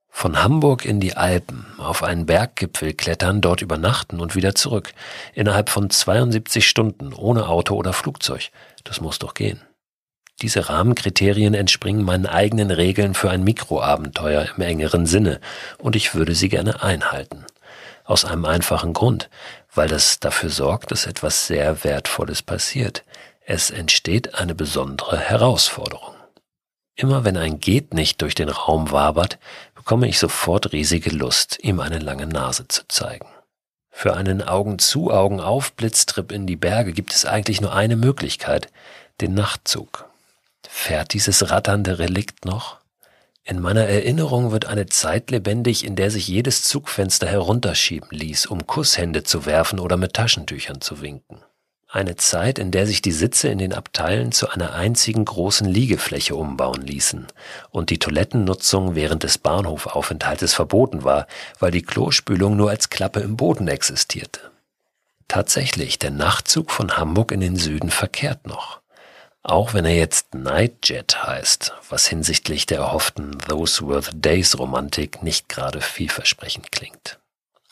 Von 0.09 0.41
Hamburg 0.41 0.85
in 0.85 1.01
die 1.01 1.17
Alpen, 1.17 1.65
auf 1.77 2.01
einen 2.01 2.25
Berggipfel 2.25 2.93
klettern, 2.93 3.41
dort 3.41 3.61
übernachten 3.61 4.21
und 4.21 4.35
wieder 4.35 4.55
zurück. 4.55 4.93
Innerhalb 5.33 5.69
von 5.69 5.89
72 5.89 6.67
Stunden, 6.67 7.13
ohne 7.13 7.49
Auto 7.49 7.75
oder 7.75 7.91
Flugzeug. 7.91 8.49
Das 8.85 9.01
muss 9.01 9.19
doch 9.19 9.33
gehen. 9.33 9.59
Diese 10.41 10.69
Rahmenkriterien 10.69 11.53
entspringen 11.53 12.03
meinen 12.03 12.25
eigenen 12.25 12.71
Regeln 12.71 13.13
für 13.13 13.29
ein 13.29 13.43
Mikroabenteuer 13.43 14.47
im 14.55 14.61
engeren 14.61 15.05
Sinne, 15.05 15.41
und 15.79 15.95
ich 15.95 16.15
würde 16.15 16.35
sie 16.35 16.49
gerne 16.49 16.81
einhalten. 16.81 17.45
Aus 18.05 18.23
einem 18.23 18.45
einfachen 18.45 18.93
Grund, 18.93 19.29
weil 19.73 19.87
das 19.87 20.19
dafür 20.19 20.49
sorgt, 20.49 20.91
dass 20.91 21.05
etwas 21.05 21.47
sehr 21.47 21.83
Wertvolles 21.83 22.41
passiert. 22.41 23.03
Es 23.47 23.69
entsteht 23.69 24.33
eine 24.33 24.55
besondere 24.55 25.19
Herausforderung. 25.19 26.15
Immer 26.95 27.25
wenn 27.25 27.37
ein 27.37 27.59
Geht 27.59 27.93
nicht 27.93 28.23
durch 28.23 28.33
den 28.33 28.49
Raum 28.49 28.89
wabert, 28.89 29.37
bekomme 29.75 30.07
ich 30.07 30.17
sofort 30.17 30.71
riesige 30.71 31.11
Lust, 31.11 31.59
ihm 31.61 31.79
eine 31.79 31.99
lange 31.99 32.25
Nase 32.25 32.67
zu 32.67 32.87
zeigen. 32.87 33.27
Für 33.91 34.15
einen 34.15 34.41
Augen 34.41 34.79
zu, 34.79 35.11
Augen 35.11 35.39
auf 35.39 35.73
Blitztrip 35.73 36.31
in 36.31 36.47
die 36.47 36.55
Berge 36.55 36.91
gibt 36.91 37.13
es 37.13 37.27
eigentlich 37.27 37.61
nur 37.61 37.71
eine 37.71 37.95
Möglichkeit, 37.95 38.69
den 39.21 39.35
Nachtzug. 39.35 40.09
Fährt 40.67 41.13
dieses 41.13 41.51
ratternde 41.51 41.99
Relikt 41.99 42.45
noch? 42.45 42.79
In 43.43 43.61
meiner 43.61 43.85
Erinnerung 43.85 44.51
wird 44.51 44.65
eine 44.65 44.87
Zeit 44.87 45.29
lebendig, 45.29 45.85
in 45.85 45.95
der 45.95 46.09
sich 46.09 46.27
jedes 46.27 46.63
Zugfenster 46.63 47.27
herunterschieben 47.27 48.09
ließ, 48.09 48.47
um 48.47 48.65
Kusshände 48.65 49.23
zu 49.23 49.45
werfen 49.45 49.79
oder 49.79 49.97
mit 49.97 50.13
Taschentüchern 50.13 50.81
zu 50.81 51.01
winken. 51.01 51.44
Eine 51.95 52.17
Zeit, 52.17 52.59
in 52.59 52.71
der 52.71 52.87
sich 52.87 53.01
die 53.01 53.13
Sitze 53.13 53.47
in 53.47 53.57
den 53.57 53.71
Abteilen 53.71 54.33
zu 54.33 54.49
einer 54.49 54.73
einzigen 54.73 55.23
großen 55.23 55.65
Liegefläche 55.65 56.35
umbauen 56.35 56.81
ließen 56.81 57.25
und 57.71 57.89
die 57.89 57.99
Toilettennutzung 57.99 58.95
während 58.95 59.23
des 59.23 59.37
Bahnhofaufenthaltes 59.37 60.53
verboten 60.53 61.05
war, 61.05 61.25
weil 61.57 61.71
die 61.71 61.83
Klospülung 61.83 62.57
nur 62.57 62.69
als 62.69 62.89
Klappe 62.89 63.21
im 63.21 63.37
Boden 63.37 63.69
existierte. 63.69 64.41
Tatsächlich, 65.29 65.97
der 65.97 66.11
Nachtzug 66.11 66.69
von 66.69 66.97
Hamburg 66.97 67.31
in 67.31 67.39
den 67.39 67.55
Süden 67.55 67.89
verkehrt 67.89 68.45
noch. 68.45 68.81
Auch 69.41 69.73
wenn 69.73 69.85
er 69.85 69.95
jetzt 69.95 70.35
Nightjet 70.35 71.23
heißt, 71.23 71.75
was 71.89 72.07
hinsichtlich 72.07 72.65
der 72.65 72.79
erhofften 72.79 73.37
Those 73.47 73.87
Were 73.87 74.01
the 74.01 74.11
Days 74.13 74.59
Romantik 74.59 75.23
nicht 75.23 75.47
gerade 75.47 75.79
vielversprechend 75.79 76.73
klingt. 76.73 77.19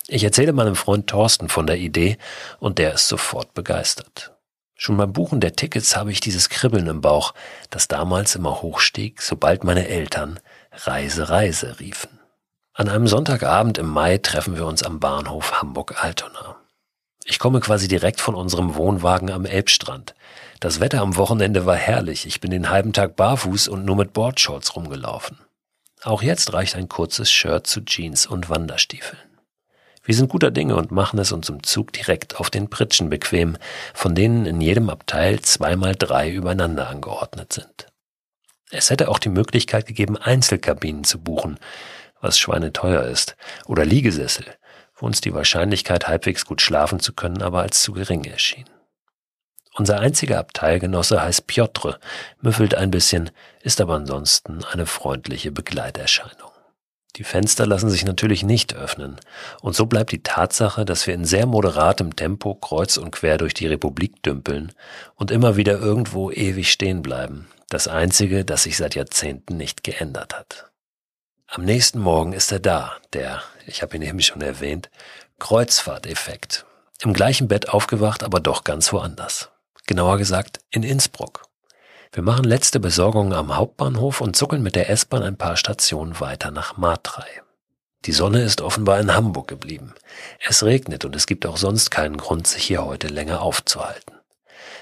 Ich 0.08 0.24
erzähle 0.24 0.54
meinem 0.54 0.76
Freund 0.76 1.08
Thorsten 1.08 1.48
von 1.48 1.66
der 1.66 1.78
Idee 1.78 2.18
und 2.60 2.78
der 2.78 2.94
ist 2.94 3.08
sofort 3.08 3.54
begeistert. 3.54 4.34
Schon 4.76 4.98
beim 4.98 5.14
Buchen 5.14 5.40
der 5.40 5.56
Tickets 5.56 5.96
habe 5.96 6.12
ich 6.12 6.20
dieses 6.20 6.50
Kribbeln 6.50 6.88
im 6.88 7.00
Bauch, 7.00 7.34
das 7.70 7.88
damals 7.88 8.36
immer 8.36 8.62
hochstieg, 8.62 9.22
sobald 9.22 9.64
meine 9.64 9.88
Eltern 9.88 10.40
Reise, 10.74 11.30
Reise 11.30 11.80
riefen. 11.80 12.20
An 12.74 12.90
einem 12.90 13.08
Sonntagabend 13.08 13.78
im 13.78 13.88
Mai 13.88 14.18
treffen 14.18 14.58
wir 14.58 14.66
uns 14.66 14.84
am 14.84 15.00
Bahnhof 15.00 15.62
Hamburg-Altona. 15.62 16.58
Ich 17.24 17.40
komme 17.40 17.62
quasi 17.62 17.88
direkt 17.88 18.20
von 18.20 18.36
unserem 18.36 18.76
Wohnwagen 18.76 19.32
am 19.32 19.46
Elbstrand. 19.46 20.16
Das 20.60 20.80
Wetter 20.80 21.02
am 21.02 21.16
Wochenende 21.16 21.66
war 21.66 21.78
herrlich. 21.78 22.26
Ich 22.26 22.42
bin 22.42 22.52
den 22.52 22.70
halben 22.70 22.92
Tag 22.92 23.16
barfuß 23.16 23.70
und 23.70 23.86
nur 23.86 23.96
mit 23.96 24.12
Boardshorts 24.12 24.76
rumgelaufen. 24.76 25.38
Auch 26.04 26.22
jetzt 26.22 26.52
reicht 26.52 26.76
ein 26.76 26.90
kurzes 26.90 27.32
Shirt 27.32 27.68
zu 27.68 27.86
Jeans 27.86 28.26
und 28.26 28.50
Wanderstiefeln. 28.50 29.33
Wir 30.06 30.16
sind 30.16 30.30
guter 30.30 30.52
Dinge 30.52 30.76
und 30.76 30.92
machen 30.92 31.18
es 31.18 31.32
uns 31.32 31.48
im 31.48 31.64
Zug 31.64 31.94
direkt 31.94 32.38
auf 32.38 32.50
den 32.50 32.70
Pritschen 32.70 33.10
bequem, 33.10 33.58
von 33.94 34.16
denen 34.16 34.46
in 34.46 34.60
jedem 34.60 34.90
Abteil 34.90 35.40
zweimal 35.40 35.96
drei 35.96 36.30
übereinander 36.30 36.90
angeordnet 36.90 37.54
sind. 37.54 37.88
Es 38.70 38.90
hätte 38.90 39.08
auch 39.08 39.20
die 39.20 39.30
Möglichkeit 39.30 39.86
gegeben, 39.86 40.18
Einzelkabinen 40.18 41.06
zu 41.06 41.20
buchen, 41.20 41.58
was 42.20 42.38
schweineteuer 42.38 43.04
ist, 43.04 43.38
oder 43.66 43.86
Liegesessel, 43.86 44.46
wo 44.96 45.06
uns 45.06 45.22
die 45.22 45.34
Wahrscheinlichkeit, 45.34 46.08
halbwegs 46.08 46.46
gut 46.46 46.62
schlafen 46.62 47.00
zu 47.00 47.14
können, 47.14 47.42
aber 47.42 47.62
als 47.62 47.82
zu 47.82 47.94
gering 47.94 48.26
erschien. 48.26 48.66
Unser 49.76 50.00
einziger 50.00 50.38
Abteilgenosse 50.40 51.22
heißt 51.22 51.48
Piotr, 51.48 52.00
müffelt 52.42 52.76
ein 52.76 52.92
bisschen, 52.92 53.32
ist 53.62 53.80
aber 53.80 53.96
ansonsten 53.96 54.64
eine 54.66 54.86
freundliche 54.86 55.52
Begleiterscheinung. 55.52 56.53
Die 57.16 57.24
Fenster 57.24 57.68
lassen 57.68 57.90
sich 57.90 58.06
natürlich 58.06 58.44
nicht 58.44 58.76
öffnen, 58.76 59.20
und 59.62 59.76
so 59.76 59.86
bleibt 59.86 60.12
die 60.12 60.24
Tatsache, 60.24 60.84
dass 60.84 61.06
wir 61.06 61.14
in 61.14 61.26
sehr 61.26 61.46
moderatem 61.46 62.16
Tempo 62.16 62.56
kreuz 62.56 62.98
und 62.98 63.12
quer 63.12 63.38
durch 63.38 63.54
die 63.54 63.68
Republik 63.68 64.24
dümpeln 64.24 64.72
und 65.16 65.30
immer 65.30 65.56
wieder 65.56 65.80
irgendwo 65.80 66.32
ewig 66.32 66.72
stehen 66.72 67.02
bleiben, 67.02 67.48
das 67.70 67.88
einzige, 67.88 68.46
das 68.46 68.64
sich 68.64 68.78
seit 68.78 68.96
Jahrzehnten 68.96 69.58
nicht 69.58 69.84
geändert 69.84 70.34
hat. 70.34 70.72
Am 71.48 71.64
nächsten 71.66 72.00
Morgen 72.00 72.34
ist 72.34 72.52
er 72.52 72.60
da, 72.60 72.94
der, 73.14 73.44
ich 73.68 73.84
habe 73.84 73.96
ihn 73.96 74.02
eben 74.02 74.22
schon 74.22 74.42
erwähnt, 74.42 74.90
Kreuzfahrteffekt. 75.38 76.66
Im 77.04 77.14
gleichen 77.14 77.48
Bett 77.48 77.70
aufgewacht, 77.70 78.24
aber 78.24 78.40
doch 78.40 78.64
ganz 78.64 78.92
woanders 78.92 79.52
genauer 79.86 80.18
gesagt 80.18 80.60
in 80.70 80.84
Innsbruck. 80.84 81.44
Wir 82.16 82.22
machen 82.22 82.46
letzte 82.46 82.80
Besorgungen 82.80 83.34
am 83.34 83.56
Hauptbahnhof 83.56 84.22
und 84.22 84.36
zuckeln 84.36 84.62
mit 84.62 84.76
der 84.76 84.88
S-Bahn 84.92 85.24
ein 85.24 85.36
paar 85.36 85.58
Stationen 85.58 86.20
weiter 86.20 86.52
nach 86.52 86.78
Matrei. 86.78 87.26
Die 88.06 88.12
Sonne 88.12 88.44
ist 88.44 88.62
offenbar 88.62 89.00
in 89.00 89.16
Hamburg 89.16 89.48
geblieben. 89.48 89.96
Es 90.40 90.62
regnet 90.62 91.06
und 91.06 91.16
es 91.16 91.26
gibt 91.26 91.44
auch 91.48 91.58
sonst 91.58 91.90
keinen 91.90 92.18
Grund, 92.18 92.46
sich 92.46 92.66
hier 92.66 92.86
heute 92.86 93.08
länger 93.08 93.42
aufzuhalten. 93.42 94.14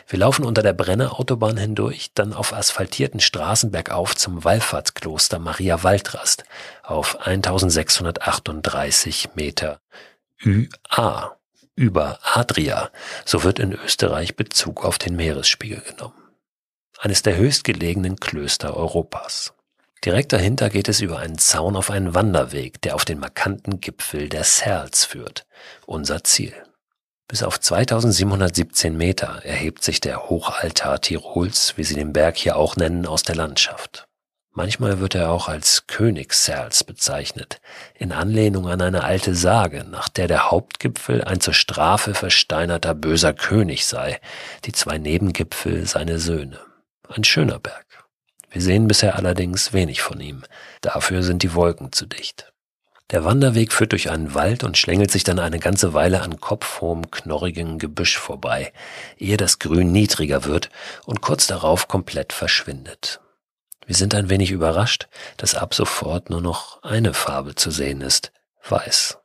Wir 0.07 0.19
laufen 0.19 0.43
unter 0.43 0.61
der 0.61 0.73
Brenner 0.73 1.17
Autobahn 1.17 1.55
hindurch, 1.55 2.11
dann 2.15 2.33
auf 2.33 2.51
asphaltierten 2.51 3.21
Straßen 3.21 3.71
bergauf 3.71 4.13
zum 4.13 4.43
Wallfahrtskloster 4.43 5.39
Maria 5.39 5.83
Waldrast 5.83 6.43
auf 6.83 7.25
1638 7.25 9.35
Meter 9.35 9.79
ÜA 10.43 11.37
über 11.75 12.19
Adria, 12.23 12.89
so 13.23 13.45
wird 13.45 13.57
in 13.57 13.71
Österreich 13.71 14.35
Bezug 14.35 14.83
auf 14.83 14.97
den 14.97 15.15
Meeresspiegel 15.15 15.79
genommen. 15.79 16.30
Eines 17.03 17.23
der 17.23 17.35
höchstgelegenen 17.35 18.19
Klöster 18.19 18.77
Europas. 18.77 19.53
Direkt 20.05 20.33
dahinter 20.33 20.69
geht 20.69 20.87
es 20.87 21.01
über 21.01 21.17
einen 21.17 21.39
Zaun 21.39 21.75
auf 21.75 21.89
einen 21.89 22.13
Wanderweg, 22.13 22.79
der 22.83 22.93
auf 22.93 23.05
den 23.05 23.17
markanten 23.17 23.81
Gipfel 23.81 24.29
der 24.29 24.43
Serls 24.43 25.03
führt, 25.05 25.47
unser 25.87 26.23
Ziel. 26.23 26.53
Bis 27.27 27.41
auf 27.41 27.59
2717 27.59 28.95
Meter 28.95 29.41
erhebt 29.43 29.81
sich 29.83 29.99
der 29.99 30.29
Hochaltar 30.29 31.01
Tirols, 31.01 31.75
wie 31.75 31.83
sie 31.83 31.95
den 31.95 32.13
Berg 32.13 32.37
hier 32.37 32.55
auch 32.55 32.75
nennen, 32.75 33.07
aus 33.07 33.23
der 33.23 33.35
Landschaft. 33.35 34.05
Manchmal 34.51 34.99
wird 34.99 35.15
er 35.15 35.31
auch 35.31 35.47
als 35.47 35.87
König 35.87 36.33
Serls 36.33 36.83
bezeichnet, 36.83 37.61
in 37.95 38.11
Anlehnung 38.11 38.67
an 38.67 38.79
eine 38.79 39.03
alte 39.03 39.33
Sage, 39.33 39.85
nach 39.89 40.07
der 40.07 40.27
der 40.27 40.51
Hauptgipfel 40.51 41.23
ein 41.23 41.41
zur 41.41 41.55
Strafe 41.55 42.13
versteinerter 42.13 42.93
böser 42.93 43.33
König 43.33 43.87
sei, 43.87 44.21
die 44.65 44.71
zwei 44.71 44.99
Nebengipfel 44.99 45.87
seine 45.87 46.19
Söhne. 46.19 46.59
Ein 47.13 47.25
schöner 47.25 47.59
Berg. 47.59 48.05
Wir 48.51 48.61
sehen 48.61 48.87
bisher 48.87 49.17
allerdings 49.17 49.73
wenig 49.73 50.01
von 50.01 50.21
ihm, 50.21 50.43
dafür 50.79 51.23
sind 51.23 51.43
die 51.43 51.53
Wolken 51.53 51.91
zu 51.91 52.05
dicht. 52.05 52.53
Der 53.09 53.25
Wanderweg 53.25 53.73
führt 53.73 53.91
durch 53.91 54.09
einen 54.09 54.33
Wald 54.33 54.63
und 54.63 54.77
schlängelt 54.77 55.11
sich 55.11 55.25
dann 55.25 55.39
eine 55.39 55.59
ganze 55.59 55.93
Weile 55.93 56.21
an 56.21 56.39
kopfhohem, 56.39 57.11
knorrigen 57.11 57.79
Gebüsch 57.79 58.17
vorbei, 58.17 58.71
ehe 59.17 59.35
das 59.35 59.59
Grün 59.59 59.91
niedriger 59.91 60.45
wird 60.45 60.69
und 61.05 61.19
kurz 61.19 61.47
darauf 61.47 61.89
komplett 61.89 62.31
verschwindet. 62.31 63.19
Wir 63.85 63.95
sind 63.95 64.15
ein 64.15 64.29
wenig 64.29 64.51
überrascht, 64.51 65.09
dass 65.35 65.55
ab 65.55 65.73
sofort 65.73 66.29
nur 66.29 66.41
noch 66.41 66.81
eine 66.83 67.13
Farbe 67.13 67.55
zu 67.55 67.71
sehen 67.71 67.99
ist, 67.99 68.31
weiß. 68.69 69.17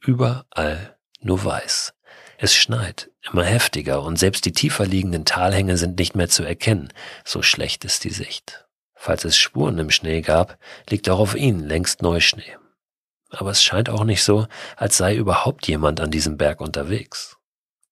Überall 0.00 0.96
nur 1.20 1.44
weiß. 1.44 1.92
Es 2.38 2.54
schneit, 2.54 3.10
immer 3.30 3.44
heftiger, 3.44 4.02
und 4.02 4.18
selbst 4.18 4.44
die 4.44 4.52
tiefer 4.52 4.86
liegenden 4.86 5.24
Talhänge 5.24 5.76
sind 5.76 5.98
nicht 5.98 6.16
mehr 6.16 6.28
zu 6.28 6.42
erkennen, 6.44 6.92
so 7.24 7.42
schlecht 7.42 7.84
ist 7.84 8.04
die 8.04 8.10
Sicht. 8.10 8.66
Falls 8.94 9.24
es 9.24 9.36
Spuren 9.36 9.78
im 9.78 9.90
Schnee 9.90 10.20
gab, 10.20 10.58
liegt 10.88 11.08
auch 11.08 11.18
auf 11.18 11.34
ihnen 11.34 11.66
längst 11.66 12.02
Neuschnee. 12.02 12.56
Aber 13.30 13.50
es 13.50 13.62
scheint 13.62 13.88
auch 13.88 14.04
nicht 14.04 14.22
so, 14.22 14.46
als 14.76 14.96
sei 14.96 15.16
überhaupt 15.16 15.66
jemand 15.66 16.00
an 16.00 16.10
diesem 16.10 16.36
Berg 16.36 16.60
unterwegs. 16.60 17.36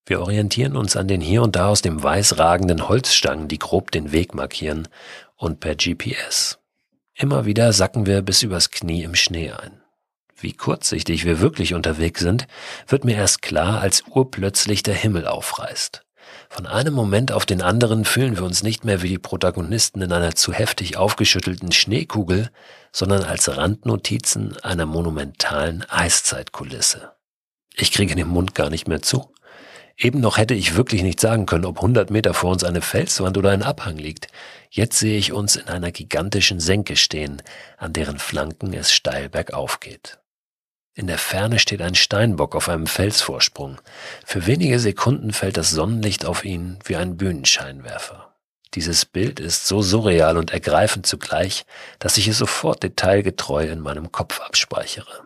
Wir 0.07 0.21
orientieren 0.21 0.77
uns 0.77 0.97
an 0.97 1.09
den 1.09 1.21
hier 1.21 1.43
und 1.43 1.57
da 1.57 1.69
aus 1.69 1.83
dem 1.83 2.03
Weiß 2.03 2.39
ragenden 2.39 2.89
Holzstangen, 2.89 3.49
die 3.49 3.59
grob 3.59 3.91
den 3.91 4.13
Weg 4.13 4.35
markieren, 4.35 4.89
und 5.37 5.61
per 5.61 5.75
GPS. 5.75 6.59
Immer 7.15 7.45
wieder 7.45 7.73
sacken 7.73 8.07
wir 8.07 8.23
bis 8.23 8.43
übers 8.43 8.71
Knie 8.71 9.03
im 9.03 9.15
Schnee 9.15 9.53
ein. 9.53 9.80
Wie 10.41 10.53
kurzsichtig 10.55 11.25
wir 11.25 11.41
wirklich 11.41 11.75
unterwegs 11.75 12.21
sind, 12.21 12.47
wird 12.87 13.05
mir 13.05 13.17
erst 13.17 13.43
klar, 13.43 13.81
als 13.81 14.05
urplötzlich 14.09 14.83
der 14.83 14.95
Himmel 14.95 15.27
aufreißt. 15.27 16.03
Von 16.49 16.67
einem 16.67 16.95
Moment 16.95 17.33
auf 17.33 17.45
den 17.45 17.63
anderen 17.63 18.05
fühlen 18.05 18.37
wir 18.37 18.45
uns 18.45 18.63
nicht 18.63 18.85
mehr 18.85 19.03
wie 19.03 19.09
die 19.09 19.19
Protagonisten 19.19 20.01
in 20.01 20.13
einer 20.13 20.35
zu 20.35 20.53
heftig 20.53 20.97
aufgeschüttelten 20.97 21.73
Schneekugel, 21.73 22.51
sondern 22.93 23.25
als 23.25 23.55
Randnotizen 23.55 24.57
einer 24.63 24.87
monumentalen 24.87 25.85
Eiszeitkulisse. 25.89 27.13
Ich 27.77 27.93
kriege 27.93 28.15
den 28.15 28.29
Mund 28.29 28.55
gar 28.55 28.71
nicht 28.71 28.89
mehr 28.89 29.03
zu. 29.03 29.33
Eben 29.97 30.21
noch 30.21 30.39
hätte 30.39 30.55
ich 30.55 30.77
wirklich 30.77 31.03
nicht 31.03 31.21
sagen 31.21 31.45
können, 31.45 31.67
ob 31.67 31.77
100 31.77 32.11
Meter 32.11 32.33
vor 32.33 32.51
uns 32.51 32.65
eine 32.65 32.81
Felswand 32.81 33.37
oder 33.37 33.51
ein 33.51 33.63
Abhang 33.63 33.99
liegt. 33.99 34.29
Jetzt 34.71 34.99
sehe 34.99 35.19
ich 35.19 35.33
uns 35.33 35.57
in 35.57 35.69
einer 35.69 35.93
gigantischen 35.93 36.59
Senke 36.59 36.97
stehen, 36.97 37.43
an 37.77 37.93
deren 37.93 38.19
Flanken 38.19 38.73
es 38.73 38.93
steil 38.93 39.29
bergauf 39.29 39.79
geht. 39.79 40.19
In 40.95 41.07
der 41.07 41.19
Ferne 41.19 41.59
steht 41.59 41.83
ein 41.83 41.95
Steinbock 41.95 42.57
auf 42.57 42.69
einem 42.69 42.87
Felsvorsprung. 42.87 43.81
Für 44.25 44.47
wenige 44.47 44.81
Sekunden 44.81 45.33
fällt 45.33 45.57
das 45.57 45.71
Sonnenlicht 45.71 46.25
auf 46.25 46.45
ihn 46.45 46.79
wie 46.85 46.97
ein 46.97 47.17
Bühnenscheinwerfer. 47.17 48.35
Dieses 48.75 49.05
Bild 49.05 49.41
ist 49.41 49.67
so 49.67 49.83
surreal 49.83 50.37
und 50.37 50.53
ergreifend 50.53 51.07
zugleich, 51.07 51.65
dass 51.99 52.19
ich 52.19 52.29
es 52.29 52.39
sofort 52.39 52.83
detailgetreu 52.83 53.67
in 53.67 53.81
meinem 53.81 54.13
Kopf 54.13 54.41
abspeichere. 54.41 55.25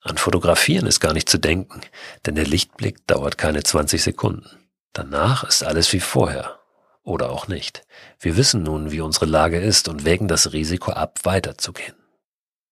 An 0.00 0.18
Fotografieren 0.18 0.86
ist 0.86 1.00
gar 1.00 1.12
nicht 1.12 1.28
zu 1.28 1.38
denken, 1.38 1.80
denn 2.26 2.36
der 2.36 2.46
Lichtblick 2.46 3.04
dauert 3.08 3.38
keine 3.38 3.64
20 3.64 4.02
Sekunden. 4.02 4.48
Danach 4.92 5.42
ist 5.42 5.64
alles 5.64 5.92
wie 5.92 6.00
vorher. 6.00 6.60
Oder 7.02 7.30
auch 7.30 7.48
nicht. 7.48 7.82
Wir 8.20 8.36
wissen 8.36 8.62
nun, 8.62 8.92
wie 8.92 9.00
unsere 9.00 9.26
Lage 9.26 9.60
ist 9.60 9.88
und 9.88 10.04
wägen 10.04 10.28
das 10.28 10.52
Risiko 10.52 10.92
ab, 10.92 11.20
weiterzugehen. 11.24 11.94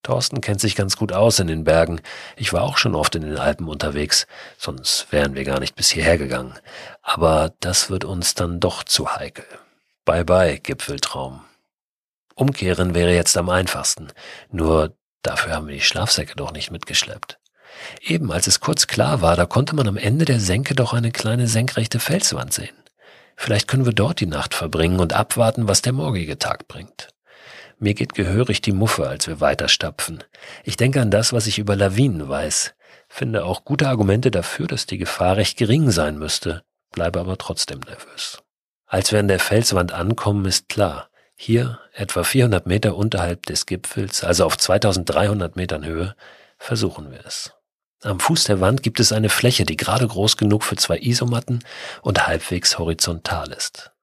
Thorsten 0.04 0.40
kennt 0.40 0.60
sich 0.60 0.76
ganz 0.76 0.96
gut 0.96 1.12
aus 1.12 1.40
in 1.40 1.48
den 1.48 1.64
Bergen. 1.64 2.00
Ich 2.36 2.52
war 2.52 2.62
auch 2.62 2.76
schon 2.76 2.94
oft 2.94 3.16
in 3.16 3.22
den 3.22 3.38
Alpen 3.38 3.68
unterwegs, 3.68 4.28
sonst 4.56 5.10
wären 5.10 5.34
wir 5.34 5.42
gar 5.44 5.58
nicht 5.58 5.74
bis 5.74 5.90
hierher 5.90 6.18
gegangen. 6.18 6.54
Aber 7.02 7.52
das 7.58 7.90
wird 7.90 8.04
uns 8.04 8.34
dann 8.34 8.60
doch 8.60 8.84
zu 8.84 9.16
heikel. 9.16 9.46
Bye 10.04 10.24
bye, 10.24 10.60
Gipfeltraum. 10.60 11.40
Umkehren 12.36 12.94
wäre 12.94 13.14
jetzt 13.14 13.36
am 13.36 13.48
einfachsten, 13.48 14.08
nur 14.50 14.94
dafür 15.22 15.52
haben 15.52 15.68
wir 15.68 15.74
die 15.74 15.80
Schlafsäcke 15.80 16.36
doch 16.36 16.52
nicht 16.52 16.70
mitgeschleppt. 16.70 17.38
Eben 18.02 18.30
als 18.30 18.46
es 18.46 18.60
kurz 18.60 18.86
klar 18.86 19.22
war, 19.22 19.36
da 19.36 19.46
konnte 19.46 19.74
man 19.74 19.88
am 19.88 19.96
Ende 19.96 20.24
der 20.24 20.40
Senke 20.40 20.74
doch 20.74 20.92
eine 20.92 21.12
kleine 21.12 21.48
senkrechte 21.48 21.98
Felswand 21.98 22.52
sehen. 22.52 22.76
Vielleicht 23.36 23.68
können 23.68 23.86
wir 23.86 23.92
dort 23.92 24.20
die 24.20 24.26
Nacht 24.26 24.54
verbringen 24.54 25.00
und 25.00 25.12
abwarten, 25.12 25.66
was 25.66 25.82
der 25.82 25.92
morgige 25.92 26.38
Tag 26.38 26.68
bringt. 26.68 27.13
Mir 27.84 27.92
geht 27.92 28.14
gehörig 28.14 28.62
die 28.62 28.72
Muffe, 28.72 29.06
als 29.06 29.26
wir 29.26 29.42
weiterstapfen. 29.42 30.24
Ich 30.64 30.78
denke 30.78 31.02
an 31.02 31.10
das, 31.10 31.34
was 31.34 31.46
ich 31.46 31.58
über 31.58 31.76
Lawinen 31.76 32.26
weiß, 32.30 32.74
finde 33.08 33.44
auch 33.44 33.66
gute 33.66 33.88
Argumente 33.88 34.30
dafür, 34.30 34.66
dass 34.66 34.86
die 34.86 34.96
Gefahr 34.96 35.36
recht 35.36 35.58
gering 35.58 35.90
sein 35.90 36.18
müsste, 36.18 36.62
bleibe 36.92 37.20
aber 37.20 37.36
trotzdem 37.36 37.80
nervös. 37.80 38.42
Als 38.86 39.12
wir 39.12 39.18
an 39.18 39.28
der 39.28 39.38
Felswand 39.38 39.92
ankommen, 39.92 40.46
ist 40.46 40.70
klar, 40.70 41.10
hier, 41.36 41.78
etwa 41.92 42.24
400 42.24 42.66
Meter 42.66 42.96
unterhalb 42.96 43.44
des 43.44 43.66
Gipfels, 43.66 44.24
also 44.24 44.46
auf 44.46 44.56
2300 44.56 45.54
Metern 45.54 45.84
Höhe, 45.84 46.16
versuchen 46.56 47.10
wir 47.10 47.26
es. 47.26 47.52
Am 48.00 48.18
Fuß 48.18 48.44
der 48.44 48.62
Wand 48.62 48.82
gibt 48.82 48.98
es 48.98 49.12
eine 49.12 49.28
Fläche, 49.28 49.66
die 49.66 49.76
gerade 49.76 50.08
groß 50.08 50.38
genug 50.38 50.64
für 50.64 50.76
zwei 50.76 50.96
Isomatten 51.00 51.62
und 52.00 52.26
halbwegs 52.26 52.78
horizontal 52.78 53.52
ist. 53.52 53.93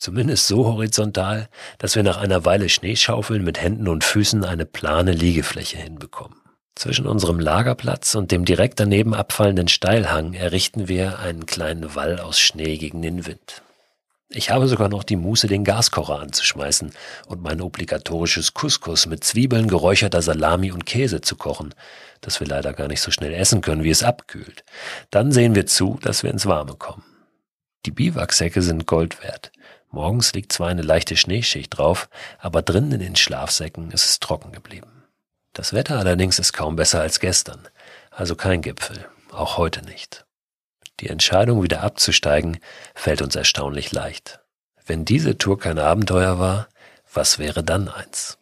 Zumindest 0.00 0.46
so 0.46 0.64
horizontal, 0.64 1.50
dass 1.76 1.94
wir 1.94 2.02
nach 2.02 2.16
einer 2.16 2.46
Weile 2.46 2.70
Schneeschaufeln 2.70 3.44
mit 3.44 3.60
Händen 3.60 3.86
und 3.86 4.02
Füßen 4.02 4.44
eine 4.44 4.64
plane 4.64 5.12
Liegefläche 5.12 5.76
hinbekommen. 5.76 6.40
Zwischen 6.74 7.06
unserem 7.06 7.38
Lagerplatz 7.38 8.14
und 8.14 8.32
dem 8.32 8.46
direkt 8.46 8.80
daneben 8.80 9.12
abfallenden 9.12 9.68
Steilhang 9.68 10.32
errichten 10.32 10.88
wir 10.88 11.18
einen 11.18 11.44
kleinen 11.44 11.94
Wall 11.94 12.18
aus 12.18 12.40
Schnee 12.40 12.78
gegen 12.78 13.02
den 13.02 13.26
Wind. 13.26 13.62
Ich 14.30 14.50
habe 14.50 14.68
sogar 14.68 14.88
noch 14.88 15.04
die 15.04 15.16
Muße, 15.16 15.48
den 15.48 15.64
Gaskocher 15.64 16.20
anzuschmeißen 16.20 16.92
und 17.26 17.42
mein 17.42 17.60
obligatorisches 17.60 18.54
Couscous 18.54 19.04
mit 19.04 19.22
Zwiebeln, 19.22 19.68
geräucherter 19.68 20.22
Salami 20.22 20.72
und 20.72 20.86
Käse 20.86 21.20
zu 21.20 21.36
kochen, 21.36 21.74
das 22.22 22.40
wir 22.40 22.46
leider 22.46 22.72
gar 22.72 22.88
nicht 22.88 23.02
so 23.02 23.10
schnell 23.10 23.34
essen 23.34 23.60
können, 23.60 23.84
wie 23.84 23.90
es 23.90 24.02
abkühlt. 24.02 24.64
Dann 25.10 25.30
sehen 25.30 25.54
wir 25.54 25.66
zu, 25.66 25.98
dass 26.00 26.22
wir 26.22 26.30
ins 26.30 26.46
Warme 26.46 26.76
kommen. 26.76 27.04
Die 27.84 27.90
Biwaksäcke 27.90 28.62
sind 28.62 28.86
Gold 28.86 29.22
wert. 29.22 29.52
Morgens 29.90 30.32
liegt 30.32 30.52
zwar 30.52 30.68
eine 30.68 30.82
leichte 30.82 31.16
Schneeschicht 31.16 31.76
drauf, 31.76 32.08
aber 32.38 32.62
drinnen 32.62 32.92
in 32.92 33.00
den 33.00 33.16
Schlafsäcken 33.16 33.90
ist 33.90 34.08
es 34.08 34.20
trocken 34.20 34.52
geblieben. 34.52 35.04
Das 35.52 35.72
Wetter 35.72 35.98
allerdings 35.98 36.38
ist 36.38 36.52
kaum 36.52 36.76
besser 36.76 37.00
als 37.00 37.18
gestern, 37.18 37.66
also 38.10 38.36
kein 38.36 38.62
Gipfel, 38.62 39.04
auch 39.32 39.56
heute 39.56 39.84
nicht. 39.84 40.24
Die 41.00 41.08
Entscheidung, 41.08 41.62
wieder 41.62 41.82
abzusteigen, 41.82 42.58
fällt 42.94 43.22
uns 43.22 43.34
erstaunlich 43.34 43.90
leicht. 43.90 44.40
Wenn 44.86 45.04
diese 45.04 45.38
Tour 45.38 45.58
kein 45.58 45.78
Abenteuer 45.78 46.38
war, 46.38 46.68
was 47.12 47.38
wäre 47.38 47.64
dann 47.64 47.88
eins? 47.88 48.38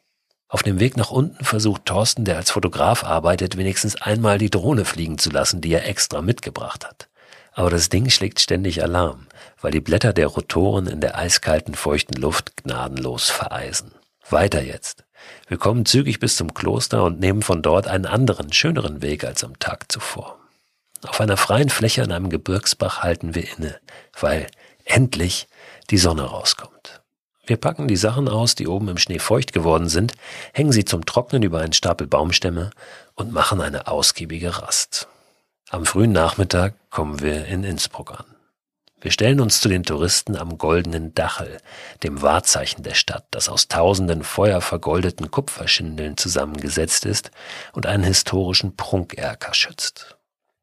Auf 0.49 0.63
dem 0.63 0.81
Weg 0.81 0.97
nach 0.97 1.11
unten 1.11 1.45
versucht 1.45 1.87
Thorsten, 1.87 2.25
der 2.25 2.37
als 2.37 2.51
Fotograf 2.51 3.05
arbeitet, 3.05 3.57
wenigstens 3.57 3.97
einmal 3.97 4.39
die 4.39 4.51
Drohne 4.51 4.85
fliegen 4.85 5.19
zu 5.19 5.31
lassen, 5.31 5.61
die 5.61 5.73
er 5.73 5.87
extra 5.87 6.23
mitgebracht 6.23 6.87
hat. 6.87 7.09
Aber 7.59 7.71
das 7.71 7.89
Ding 7.89 8.09
schlägt 8.09 8.39
ständig 8.39 8.85
Alarm, 8.85 9.27
weil 9.61 9.73
die 9.73 9.81
Blätter 9.81 10.13
der 10.13 10.29
Rotoren 10.29 10.87
in 10.87 11.01
der 11.01 11.19
eiskalten, 11.19 11.75
feuchten 11.75 12.15
Luft 12.15 12.57
gnadenlos 12.63 13.31
vereisen. 13.31 13.91
Weiter 14.31 14.63
jetzt. 14.63 15.03
Wir 15.49 15.59
kommen 15.59 15.85
zügig 15.85 16.21
bis 16.21 16.37
zum 16.37 16.55
Kloster 16.55 17.03
und 17.03 17.19
nehmen 17.19 17.43
von 17.43 17.61
dort 17.61 17.89
einen 17.89 18.07
anderen, 18.07 18.53
schöneren 18.53 19.03
Weg 19.03 19.25
als 19.25 19.43
am 19.43 19.59
Tag 19.59 19.91
zuvor. 19.91 20.39
Auf 21.05 21.21
einer 21.21 21.37
freien 21.37 21.69
Fläche 21.69 22.05
an 22.05 22.13
einem 22.13 22.31
Gebirgsbach 22.31 23.03
halten 23.03 23.35
wir 23.35 23.49
inne, 23.57 23.81
weil 24.21 24.47
endlich 24.85 25.49
die 25.91 25.99
Sonne 25.99 26.27
rauskommt. 26.27 27.03
Wir 27.45 27.57
packen 27.57 27.89
die 27.89 27.97
Sachen 27.97 28.29
aus, 28.29 28.55
die 28.55 28.69
oben 28.69 28.87
im 28.87 28.99
Schnee 28.99 29.19
feucht 29.19 29.53
geworden 29.53 29.89
sind, 29.89 30.13
hängen 30.53 30.71
sie 30.71 30.85
zum 30.85 31.05
Trocknen 31.07 31.43
über 31.43 31.59
einen 31.59 31.73
Stapel 31.73 32.07
Baumstämme 32.07 32.71
und 33.17 33.33
machen 33.33 33.61
eine 33.61 33.89
ausgiebige 33.89 34.63
Rast. 34.63 35.09
Am 35.71 35.85
frühen 35.85 36.13
Nachmittag 36.13 36.77
kommen 36.89 37.21
wir 37.21 37.45
in 37.45 37.63
Innsbruck 37.63 38.19
an. 38.19 38.25
Wir 39.03 39.11
stellen 39.11 39.39
uns 39.39 39.61
zu 39.61 39.69
den 39.69 39.83
Touristen 39.83 40.35
am 40.35 40.57
goldenen 40.57 41.13
Dachel, 41.13 41.59
dem 42.03 42.23
Wahrzeichen 42.23 42.83
der 42.83 42.95
Stadt, 42.95 43.27
das 43.33 43.51
aus 43.51 43.69
tausenden 43.69 44.23
feuervergoldeten 44.23 45.31
Kupferschindeln 45.31 46.17
zusammengesetzt 46.17 47.05
ist 47.05 47.31
und 47.75 47.85
einen 47.85 48.03
historischen 48.03 48.77
Prunkerker 48.77 49.53
schützt. 49.53 50.17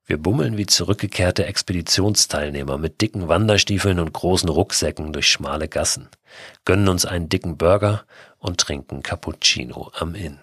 Wir 0.07 0.17
bummeln 0.17 0.57
wie 0.57 0.65
zurückgekehrte 0.65 1.45
Expeditionsteilnehmer 1.45 2.79
mit 2.79 2.99
dicken 2.99 3.27
Wanderstiefeln 3.27 3.99
und 3.99 4.11
großen 4.11 4.49
Rucksäcken 4.49 5.13
durch 5.13 5.27
schmale 5.27 5.67
Gassen, 5.67 6.09
gönnen 6.65 6.87
uns 6.87 7.05
einen 7.05 7.29
dicken 7.29 7.57
Burger 7.57 8.05
und 8.39 8.59
trinken 8.59 9.03
Cappuccino 9.03 9.91
am 9.93 10.15
Inn. 10.15 10.39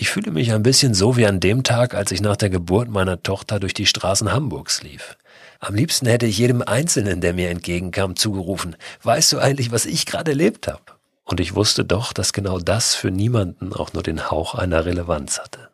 Ich 0.00 0.10
fühle 0.10 0.30
mich 0.30 0.52
ein 0.52 0.62
bisschen 0.62 0.94
so 0.94 1.16
wie 1.16 1.26
an 1.26 1.40
dem 1.40 1.64
Tag, 1.64 1.92
als 1.92 2.12
ich 2.12 2.20
nach 2.20 2.36
der 2.36 2.50
Geburt 2.50 2.88
meiner 2.88 3.20
Tochter 3.20 3.58
durch 3.58 3.74
die 3.74 3.84
Straßen 3.84 4.30
Hamburgs 4.30 4.80
lief. 4.80 5.16
Am 5.58 5.74
liebsten 5.74 6.06
hätte 6.06 6.26
ich 6.26 6.38
jedem 6.38 6.62
Einzelnen, 6.62 7.20
der 7.20 7.34
mir 7.34 7.50
entgegenkam, 7.50 8.14
zugerufen, 8.14 8.76
weißt 9.02 9.32
du 9.32 9.40
eigentlich, 9.40 9.72
was 9.72 9.86
ich 9.86 10.06
gerade 10.06 10.30
erlebt 10.30 10.68
habe? 10.68 10.82
Und 11.24 11.40
ich 11.40 11.56
wusste 11.56 11.84
doch, 11.84 12.12
dass 12.12 12.32
genau 12.32 12.60
das 12.60 12.94
für 12.94 13.10
niemanden 13.10 13.72
auch 13.72 13.92
nur 13.92 14.04
den 14.04 14.30
Hauch 14.30 14.54
einer 14.54 14.84
Relevanz 14.84 15.40
hatte. 15.40 15.68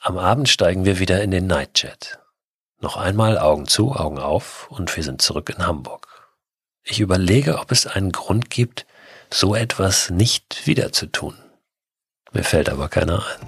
Am 0.00 0.16
Abend 0.16 0.48
steigen 0.48 0.84
wir 0.84 1.00
wieder 1.00 1.20
in 1.22 1.32
den 1.32 1.48
Nightjet. 1.48 2.20
Noch 2.80 2.96
einmal 2.96 3.36
Augen 3.36 3.66
zu, 3.66 3.96
Augen 3.96 4.20
auf 4.20 4.70
und 4.70 4.94
wir 4.96 5.02
sind 5.02 5.20
zurück 5.20 5.50
in 5.50 5.66
Hamburg. 5.66 6.06
Ich 6.84 7.00
überlege, 7.00 7.58
ob 7.58 7.72
es 7.72 7.88
einen 7.88 8.12
Grund 8.12 8.48
gibt, 8.48 8.86
so 9.28 9.56
etwas 9.56 10.10
nicht 10.10 10.68
wieder 10.68 10.92
zu 10.92 11.06
tun. 11.06 11.34
Mir 12.36 12.44
fällt 12.44 12.68
aber 12.68 12.90
keiner 12.90 13.24
ein. 13.24 13.46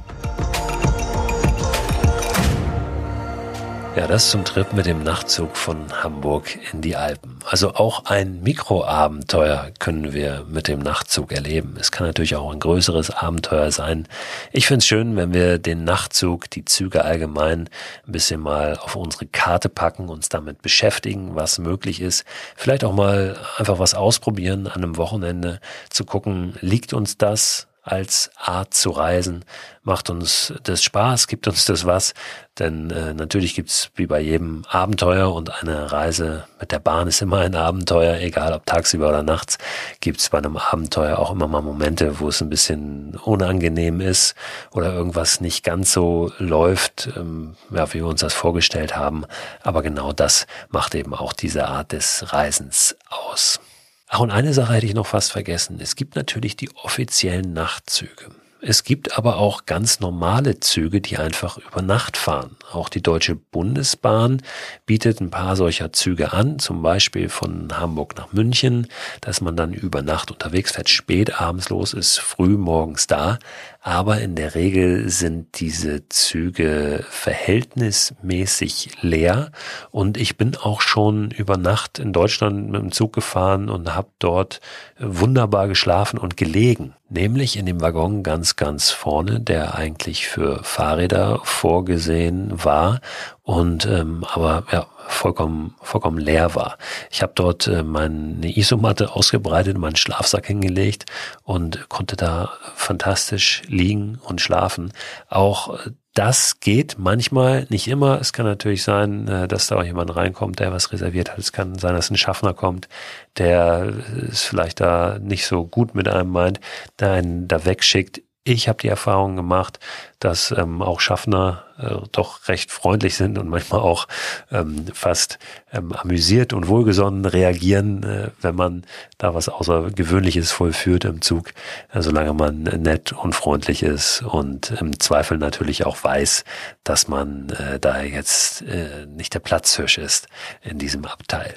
Ja, 3.97 4.07
das 4.07 4.31
zum 4.31 4.47
Trip 4.47 4.73
mit 4.73 4.87
dem 4.87 5.03
Nachtzug 5.03 5.59
von 5.59 6.03
Hamburg 6.03 6.59
in 6.73 6.81
die 6.81 6.97
Alpen. 6.97 7.39
Also 7.45 7.75
auch 7.75 8.07
ein 8.07 8.43
Mikroabenteuer 8.43 9.73
können 9.79 10.15
wir 10.15 10.47
mit 10.49 10.69
dem 10.69 10.79
Nachtzug 10.79 11.33
erleben. 11.33 11.77
Es 11.79 11.93
kann 11.93 12.07
natürlich 12.07 12.35
auch 12.37 12.51
ein 12.51 12.61
größeres 12.61 13.11
Abenteuer 13.11 13.71
sein. 13.73 14.09
Ich 14.53 14.67
finde 14.67 14.79
es 14.79 14.87
schön, 14.87 15.17
wenn 15.17 15.35
wir 15.35 15.59
den 15.59 15.85
Nachtzug, 15.85 16.49
die 16.49 16.65
Züge 16.65 17.05
allgemein 17.05 17.69
ein 18.07 18.13
bisschen 18.13 18.41
mal 18.41 18.79
auf 18.79 18.97
unsere 18.97 19.27
Karte 19.27 19.69
packen, 19.69 20.09
uns 20.09 20.31
damit 20.31 20.63
beschäftigen, 20.63 21.35
was 21.35 21.59
möglich 21.59 22.01
ist. 22.01 22.25
Vielleicht 22.57 22.85
auch 22.85 22.95
mal 22.95 23.37
einfach 23.59 23.79
was 23.79 23.93
ausprobieren 23.93 24.67
an 24.67 24.83
einem 24.83 24.97
Wochenende, 24.97 25.61
zu 25.91 26.07
gucken, 26.07 26.55
liegt 26.63 26.95
uns 26.95 27.19
das? 27.19 27.69
Als 27.91 28.31
Art 28.37 28.75
zu 28.75 28.91
reisen. 28.91 29.45
Macht 29.83 30.11
uns 30.11 30.53
das 30.65 30.83
Spaß, 30.83 31.27
gibt 31.29 31.49
uns 31.49 31.65
das 31.65 31.87
was. 31.87 32.15
Denn 32.59 32.91
äh, 32.91 33.15
natürlich 33.15 33.55
gibt's 33.55 33.91
wie 33.95 34.07
bei 34.07 34.21
jedem 34.21 34.65
Abenteuer 34.69 35.33
und 35.33 35.63
eine 35.63 35.93
Reise 35.93 36.45
mit 36.61 36.73
der 36.73 36.81
Bahn 36.81 37.07
ist 37.07 37.23
immer 37.23 37.39
ein 37.39 37.55
Abenteuer, 37.55 38.17
egal 38.17 38.53
ob 38.53 38.67
tagsüber 38.67 39.09
oder 39.09 39.23
nachts, 39.23 39.59
gibt's 40.01 40.29
bei 40.31 40.39
einem 40.39 40.57
Abenteuer 40.57 41.19
auch 41.19 41.31
immer 41.31 41.47
mal 41.47 41.63
Momente, 41.63 42.21
wo 42.21 42.29
es 42.29 42.43
ein 42.43 42.51
bisschen 42.51 43.17
unangenehm 43.25 44.01
ist 44.01 44.35
oder 44.73 44.93
irgendwas 44.93 45.41
nicht 45.41 45.65
ganz 45.65 45.93
so 45.93 46.33
läuft, 46.39 47.11
ähm, 47.17 47.57
ja, 47.71 47.89
wie 47.95 47.99
wir 47.99 48.07
uns 48.07 48.21
das 48.21 48.35
vorgestellt 48.35 48.97
haben. 48.97 49.25
Aber 49.63 49.83
genau 49.83 50.13
das 50.13 50.47
macht 50.69 50.95
eben 50.95 51.15
auch 51.15 51.33
diese 51.33 51.69
Art 51.69 51.93
des 51.93 52.33
Reisens 52.33 52.97
aus. 53.09 53.61
Ach, 54.09 54.21
und 54.21 54.31
eine 54.31 54.55
Sache 54.55 54.73
hätte 54.73 54.87
ich 54.87 54.95
noch 54.95 55.07
fast 55.07 55.33
vergessen. 55.33 55.79
Es 55.81 55.95
gibt 55.95 56.17
natürlich 56.17 56.57
die 56.57 56.71
offiziellen 56.75 57.53
Nachtzüge. 57.53 58.31
Es 58.61 58.83
gibt 58.83 59.17
aber 59.17 59.37
auch 59.37 59.67
ganz 59.67 60.01
normale 60.01 60.59
Züge, 60.59 61.01
die 61.01 61.17
einfach 61.17 61.59
über 61.59 61.81
Nacht 61.81 62.17
fahren. 62.17 62.57
Auch 62.73 62.89
die 62.89 63.03
Deutsche 63.03 63.37
Bundesbahn 63.37 64.43
bietet 64.85 65.21
ein 65.21 65.31
paar 65.31 65.55
solcher 65.55 65.93
Züge 65.93 66.33
an, 66.33 66.59
zum 66.59 66.83
Beispiel 66.83 67.29
von 67.29 67.79
Hamburg 67.79 68.17
nach 68.17 68.33
München, 68.33 68.89
dass 69.21 69.41
man 69.41 69.55
dann 69.55 69.73
über 69.73 70.03
Nacht 70.03 70.33
unterwegs 70.33 70.73
fährt, 70.73 70.89
spät 70.89 71.41
abends 71.41 71.69
los 71.69 71.95
ist, 71.95 72.19
früh 72.19 72.57
morgens 72.57 73.07
da. 73.07 73.39
Aber 73.81 74.21
in 74.21 74.35
der 74.35 74.57
Regel 74.57 75.09
sind 75.09 75.61
diese 75.61 76.09
Züge 76.09 77.05
verhältnismäßig 77.09 78.91
leer 79.03 79.53
und 79.93 80.17
ich 80.17 80.37
bin 80.37 80.57
auch 80.57 80.81
schon 80.81 81.31
über 81.31 81.57
Nacht 81.57 82.01
in 82.01 82.13
Deutschland 82.13 82.71
mit 82.71 82.83
dem 82.83 82.91
Zug 82.91 83.13
gefahren 83.13 83.71
und 83.71 83.95
habe 83.95 84.09
dort 84.19 84.61
wunderbar 84.99 85.69
geschlafen 85.69 86.19
und 86.19 86.37
gelegen 86.37 86.95
nämlich 87.09 87.57
in 87.57 87.67
dem 87.67 87.81
Waggon 87.81 88.23
ganz, 88.23 88.57
ganz 88.57 88.91
vorne, 88.91 89.41
der 89.41 89.75
eigentlich 89.75 90.27
für 90.27 90.63
Fahrräder 90.63 91.41
vorgesehen 91.45 92.65
war 92.65 93.01
und 93.43 93.87
ähm, 93.87 94.25
aber 94.25 94.65
ja 94.71 94.87
vollkommen 95.07 95.75
vollkommen 95.81 96.19
leer 96.19 96.55
war. 96.55 96.77
Ich 97.11 97.23
habe 97.23 97.33
dort 97.35 97.67
äh, 97.67 97.83
meine 97.83 98.57
Isomatte 98.57 99.15
ausgebreitet, 99.15 99.79
meinen 99.79 99.97
Schlafsack 99.97 100.47
hingelegt 100.47 101.07
und 101.45 101.89
konnte 101.89 102.17
da 102.17 102.53
fantastisch 102.75 103.63
liegen 103.69 104.19
und 104.23 104.41
schlafen. 104.41 104.93
Auch 105.29 105.79
das 106.19 106.59
geht 106.59 106.97
manchmal, 106.99 107.67
nicht 107.69 107.87
immer. 107.87 108.21
Es 108.21 108.33
kann 108.33 108.45
natürlich 108.45 108.83
sein, 108.83 109.29
äh, 109.29 109.47
dass 109.47 109.69
da 109.69 109.77
auch 109.77 109.85
jemand 109.85 110.17
reinkommt, 110.17 110.59
der 110.59 110.73
was 110.73 110.91
reserviert 110.91 111.31
hat. 111.31 111.39
Es 111.39 111.53
kann 111.53 111.79
sein, 111.79 111.95
dass 111.95 112.11
ein 112.11 112.17
Schaffner 112.17 112.55
kommt, 112.55 112.89
der 113.37 113.93
es 114.29 114.43
vielleicht 114.43 114.81
da 114.81 115.21
nicht 115.21 115.47
so 115.47 115.65
gut 115.65 115.95
mit 115.95 116.09
einem 116.09 116.31
meint, 116.31 116.59
der 116.99 117.13
einen 117.13 117.47
da 117.47 117.65
wegschickt. 117.65 118.21
Ich 118.45 118.67
habe 118.69 118.79
die 118.81 118.89
Erfahrung 118.89 119.37
gemacht, 119.37 119.79
dass 120.21 120.53
ähm, 120.53 120.81
auch 120.81 121.01
Schaffner 121.01 121.65
äh, 121.79 121.97
doch 122.13 122.49
recht 122.49 122.71
freundlich 122.71 123.15
sind 123.17 123.37
und 123.37 123.49
manchmal 123.49 123.81
auch 123.81 124.09
ähm, 124.51 124.87
fast 124.95 125.39
ähm, 125.71 125.93
amüsiert 125.93 126.53
und 126.55 126.67
wohlgesonnen 126.67 127.27
reagieren, 127.27 128.03
äh, 128.05 128.31
wenn 128.41 128.55
man 128.55 128.87
da 129.19 129.35
was 129.35 129.51
Außergewöhnliches 129.51 130.51
vollführt 130.51 131.05
im 131.05 131.21
Zug, 131.21 131.51
äh, 131.93 132.01
solange 132.01 132.33
man 132.33 132.63
nett 132.63 133.13
und 133.13 133.35
freundlich 133.35 133.83
ist 133.83 134.23
und 134.23 134.71
im 134.81 134.99
Zweifel 134.99 135.37
natürlich 135.37 135.85
auch 135.85 136.03
weiß, 136.03 136.45
dass 136.85 137.07
man 137.07 137.51
äh, 137.51 137.79
da 137.79 138.01
jetzt 138.01 138.63
äh, 138.63 139.07
nicht 139.07 139.35
der 139.35 139.41
Platzhirsch 139.41 139.99
ist 139.99 140.27
in 140.63 140.79
diesem 140.79 141.05
Abteil. 141.05 141.55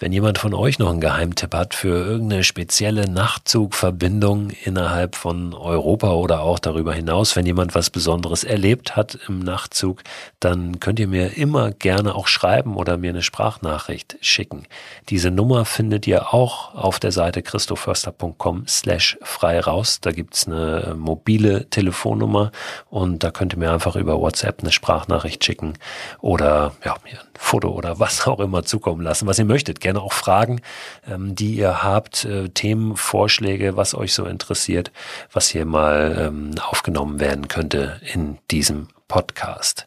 Wenn 0.00 0.12
jemand 0.12 0.38
von 0.38 0.54
euch 0.54 0.78
noch 0.78 0.90
einen 0.90 1.00
Geheimtipp 1.00 1.52
hat 1.52 1.74
für 1.74 1.88
irgendeine 1.88 2.44
spezielle 2.44 3.10
Nachtzugverbindung 3.10 4.50
innerhalb 4.50 5.16
von 5.16 5.54
Europa 5.54 6.12
oder 6.12 6.42
auch 6.42 6.60
darüber 6.60 6.94
hinaus, 6.94 7.34
wenn 7.34 7.44
jemand 7.44 7.74
was 7.74 7.90
Besonderes 7.90 8.44
erlebt 8.44 8.94
hat 8.94 9.18
im 9.26 9.40
Nachtzug, 9.40 10.04
dann 10.38 10.78
könnt 10.78 11.00
ihr 11.00 11.08
mir 11.08 11.36
immer 11.36 11.72
gerne 11.72 12.14
auch 12.14 12.28
schreiben 12.28 12.76
oder 12.76 12.96
mir 12.96 13.10
eine 13.10 13.22
Sprachnachricht 13.22 14.18
schicken. 14.20 14.68
Diese 15.08 15.32
Nummer 15.32 15.64
findet 15.64 16.06
ihr 16.06 16.32
auch 16.32 16.76
auf 16.76 17.00
der 17.00 17.10
Seite 17.10 17.42
christoförster.com 17.42 18.68
slash 18.68 19.18
frei 19.22 19.58
raus. 19.58 20.00
Da 20.00 20.12
gibt's 20.12 20.46
eine 20.46 20.94
mobile 20.96 21.68
Telefonnummer 21.70 22.52
und 22.88 23.24
da 23.24 23.32
könnt 23.32 23.54
ihr 23.54 23.58
mir 23.58 23.72
einfach 23.72 23.96
über 23.96 24.20
WhatsApp 24.20 24.60
eine 24.60 24.70
Sprachnachricht 24.70 25.44
schicken 25.44 25.72
oder 26.20 26.76
ja, 26.84 26.94
mir 27.02 27.18
ein 27.18 27.26
Foto 27.34 27.70
oder 27.70 27.98
was 27.98 28.28
auch 28.28 28.38
immer 28.38 28.62
zukommen 28.62 29.02
lassen, 29.02 29.26
was 29.26 29.40
ihr 29.40 29.44
möchtet 29.44 29.80
gerne 29.88 30.02
auch 30.02 30.12
Fragen, 30.12 30.60
ähm, 31.10 31.34
die 31.34 31.54
ihr 31.54 31.82
habt, 31.82 32.24
äh, 32.26 32.48
Themenvorschläge, 32.50 33.76
was 33.76 33.94
euch 33.94 34.12
so 34.12 34.26
interessiert, 34.26 34.92
was 35.32 35.48
hier 35.48 35.64
mal 35.64 36.26
ähm, 36.28 36.50
aufgenommen 36.60 37.20
werden 37.20 37.48
könnte 37.48 38.00
in 38.12 38.38
diesem 38.50 38.88
Podcast. 39.08 39.86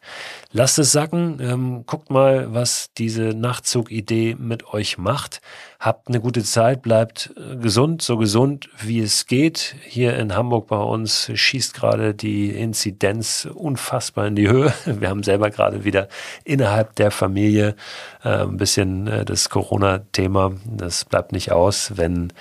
Lasst 0.52 0.80
es 0.80 0.92
sacken, 0.92 1.40
ähm, 1.40 1.84
guckt 1.86 2.10
mal, 2.10 2.54
was 2.54 2.92
diese 2.98 3.30
Nachtzug-Idee 3.36 4.36
mit 4.38 4.74
euch 4.74 4.98
macht. 4.98 5.40
Habt 5.80 6.10
eine 6.10 6.20
gute 6.20 6.44
Zeit, 6.44 6.82
bleibt 6.82 7.34
äh, 7.38 7.56
gesund, 7.56 8.02
so 8.02 8.18
gesund 8.18 8.68
wie 8.80 9.00
es 9.00 9.28
geht. 9.28 9.76
Hier 9.86 10.18
in 10.18 10.36
Hamburg 10.36 10.68
bei 10.68 10.78
uns 10.78 11.32
schießt 11.34 11.74
gerade 11.74 12.14
die 12.14 12.50
Inzidenz 12.50 13.48
unfassbar 13.54 14.28
in 14.28 14.36
die 14.36 14.50
Höhe. 14.50 14.74
Wir 14.86 15.10
haben 15.10 15.24
selber 15.24 15.52
gerade 15.52 15.86
wieder 15.86 16.10
innerhalb 16.44 16.96
der 16.96 17.12
Familie 17.12 17.76
äh, 18.24 18.30
ein 18.30 18.58
bisschen 18.58 19.08
äh, 19.08 19.24
das 19.24 19.50
Corona-Thema. 19.50 20.54
Das 20.66 21.06
bleibt 21.06 21.32
nicht 21.32 21.52
aus, 21.52 21.94
wenn 21.96 22.34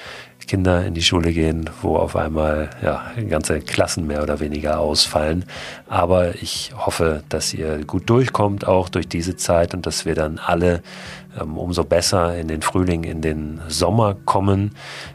Kinder 0.50 0.84
in 0.84 0.94
die 0.94 1.02
Schule 1.02 1.32
gehen, 1.32 1.70
wo 1.80 1.94
auf 1.94 2.16
einmal 2.16 2.70
ja, 2.82 3.12
ganze 3.28 3.60
Klassen 3.60 4.08
mehr 4.08 4.20
oder 4.20 4.40
weniger 4.40 4.80
ausfallen. 4.80 5.44
Aber 5.88 6.34
ich 6.42 6.72
hoffe, 6.76 7.22
dass 7.28 7.54
ihr 7.54 7.84
gut 7.84 8.10
durchkommt, 8.10 8.66
auch 8.66 8.88
durch 8.88 9.06
diese 9.06 9.36
Zeit 9.36 9.74
und 9.74 9.86
dass 9.86 10.06
wir 10.06 10.16
dann 10.16 10.40
alle 10.44 10.82
ähm, 11.40 11.56
umso 11.56 11.84
besser 11.84 12.36
in 12.36 12.48
den 12.48 12.62
Frühling, 12.62 13.04
in 13.04 13.20
den 13.20 13.60
Sommer 13.68 14.16
kommen, 14.24 14.72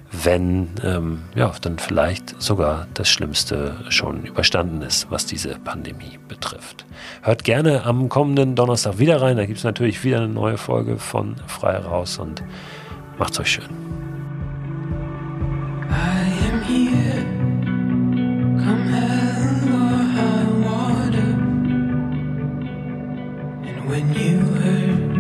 wenn 0.10 0.69
ähm, 0.86 1.24
ja, 1.36 1.52
dann 1.60 1.80
vielleicht 1.80 2.41
sogar 2.41 2.88
das 2.93 3.10
Schlimmste 3.10 3.76
schon 3.89 4.24
überstanden 4.24 4.84
ist, 4.84 5.12
was 5.12 5.26
diese 5.26 5.56
Pandemie 5.56 6.17
betrifft. 6.30 6.86
Hört 7.24 7.43
gerne 7.43 7.84
am 7.84 8.08
kommenden 8.08 8.56
Donnerstag 8.56 9.00
wieder 9.00 9.21
rein, 9.21 9.36
da 9.36 9.45
gibt 9.45 9.58
es 9.58 9.65
natürlich 9.65 10.02
wieder 10.06 10.19
eine 10.19 10.30
neue 10.30 10.58
Folge 10.58 10.98
von 10.98 11.36
Frei 11.45 11.76
raus 11.76 12.19
und 12.19 12.41
macht's 13.17 13.38
euch 13.38 13.52
schön. 13.52 13.94
You 24.15 24.39
hurt, 24.39 25.14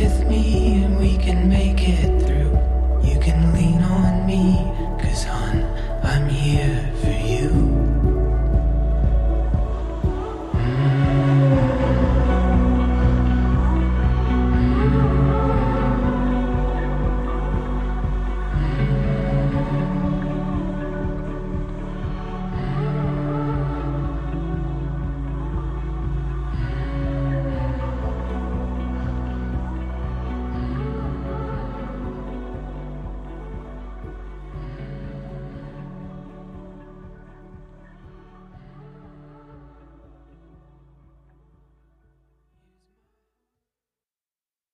with 0.00 0.28
me 0.28 0.84
and 0.84 0.96
we 0.96 1.16
can 1.18 1.48
make 1.48 1.88
it 1.88 2.22
through. 2.22 2.52
You 3.02 3.18
can 3.18 3.52
lean 3.52 3.82
on 3.82 4.26
me, 4.26 4.42
cause 5.02 5.24
hon, 5.24 5.64
I'm 6.04 6.28
here 6.28 6.92
for 7.02 7.10
you. 7.10 7.67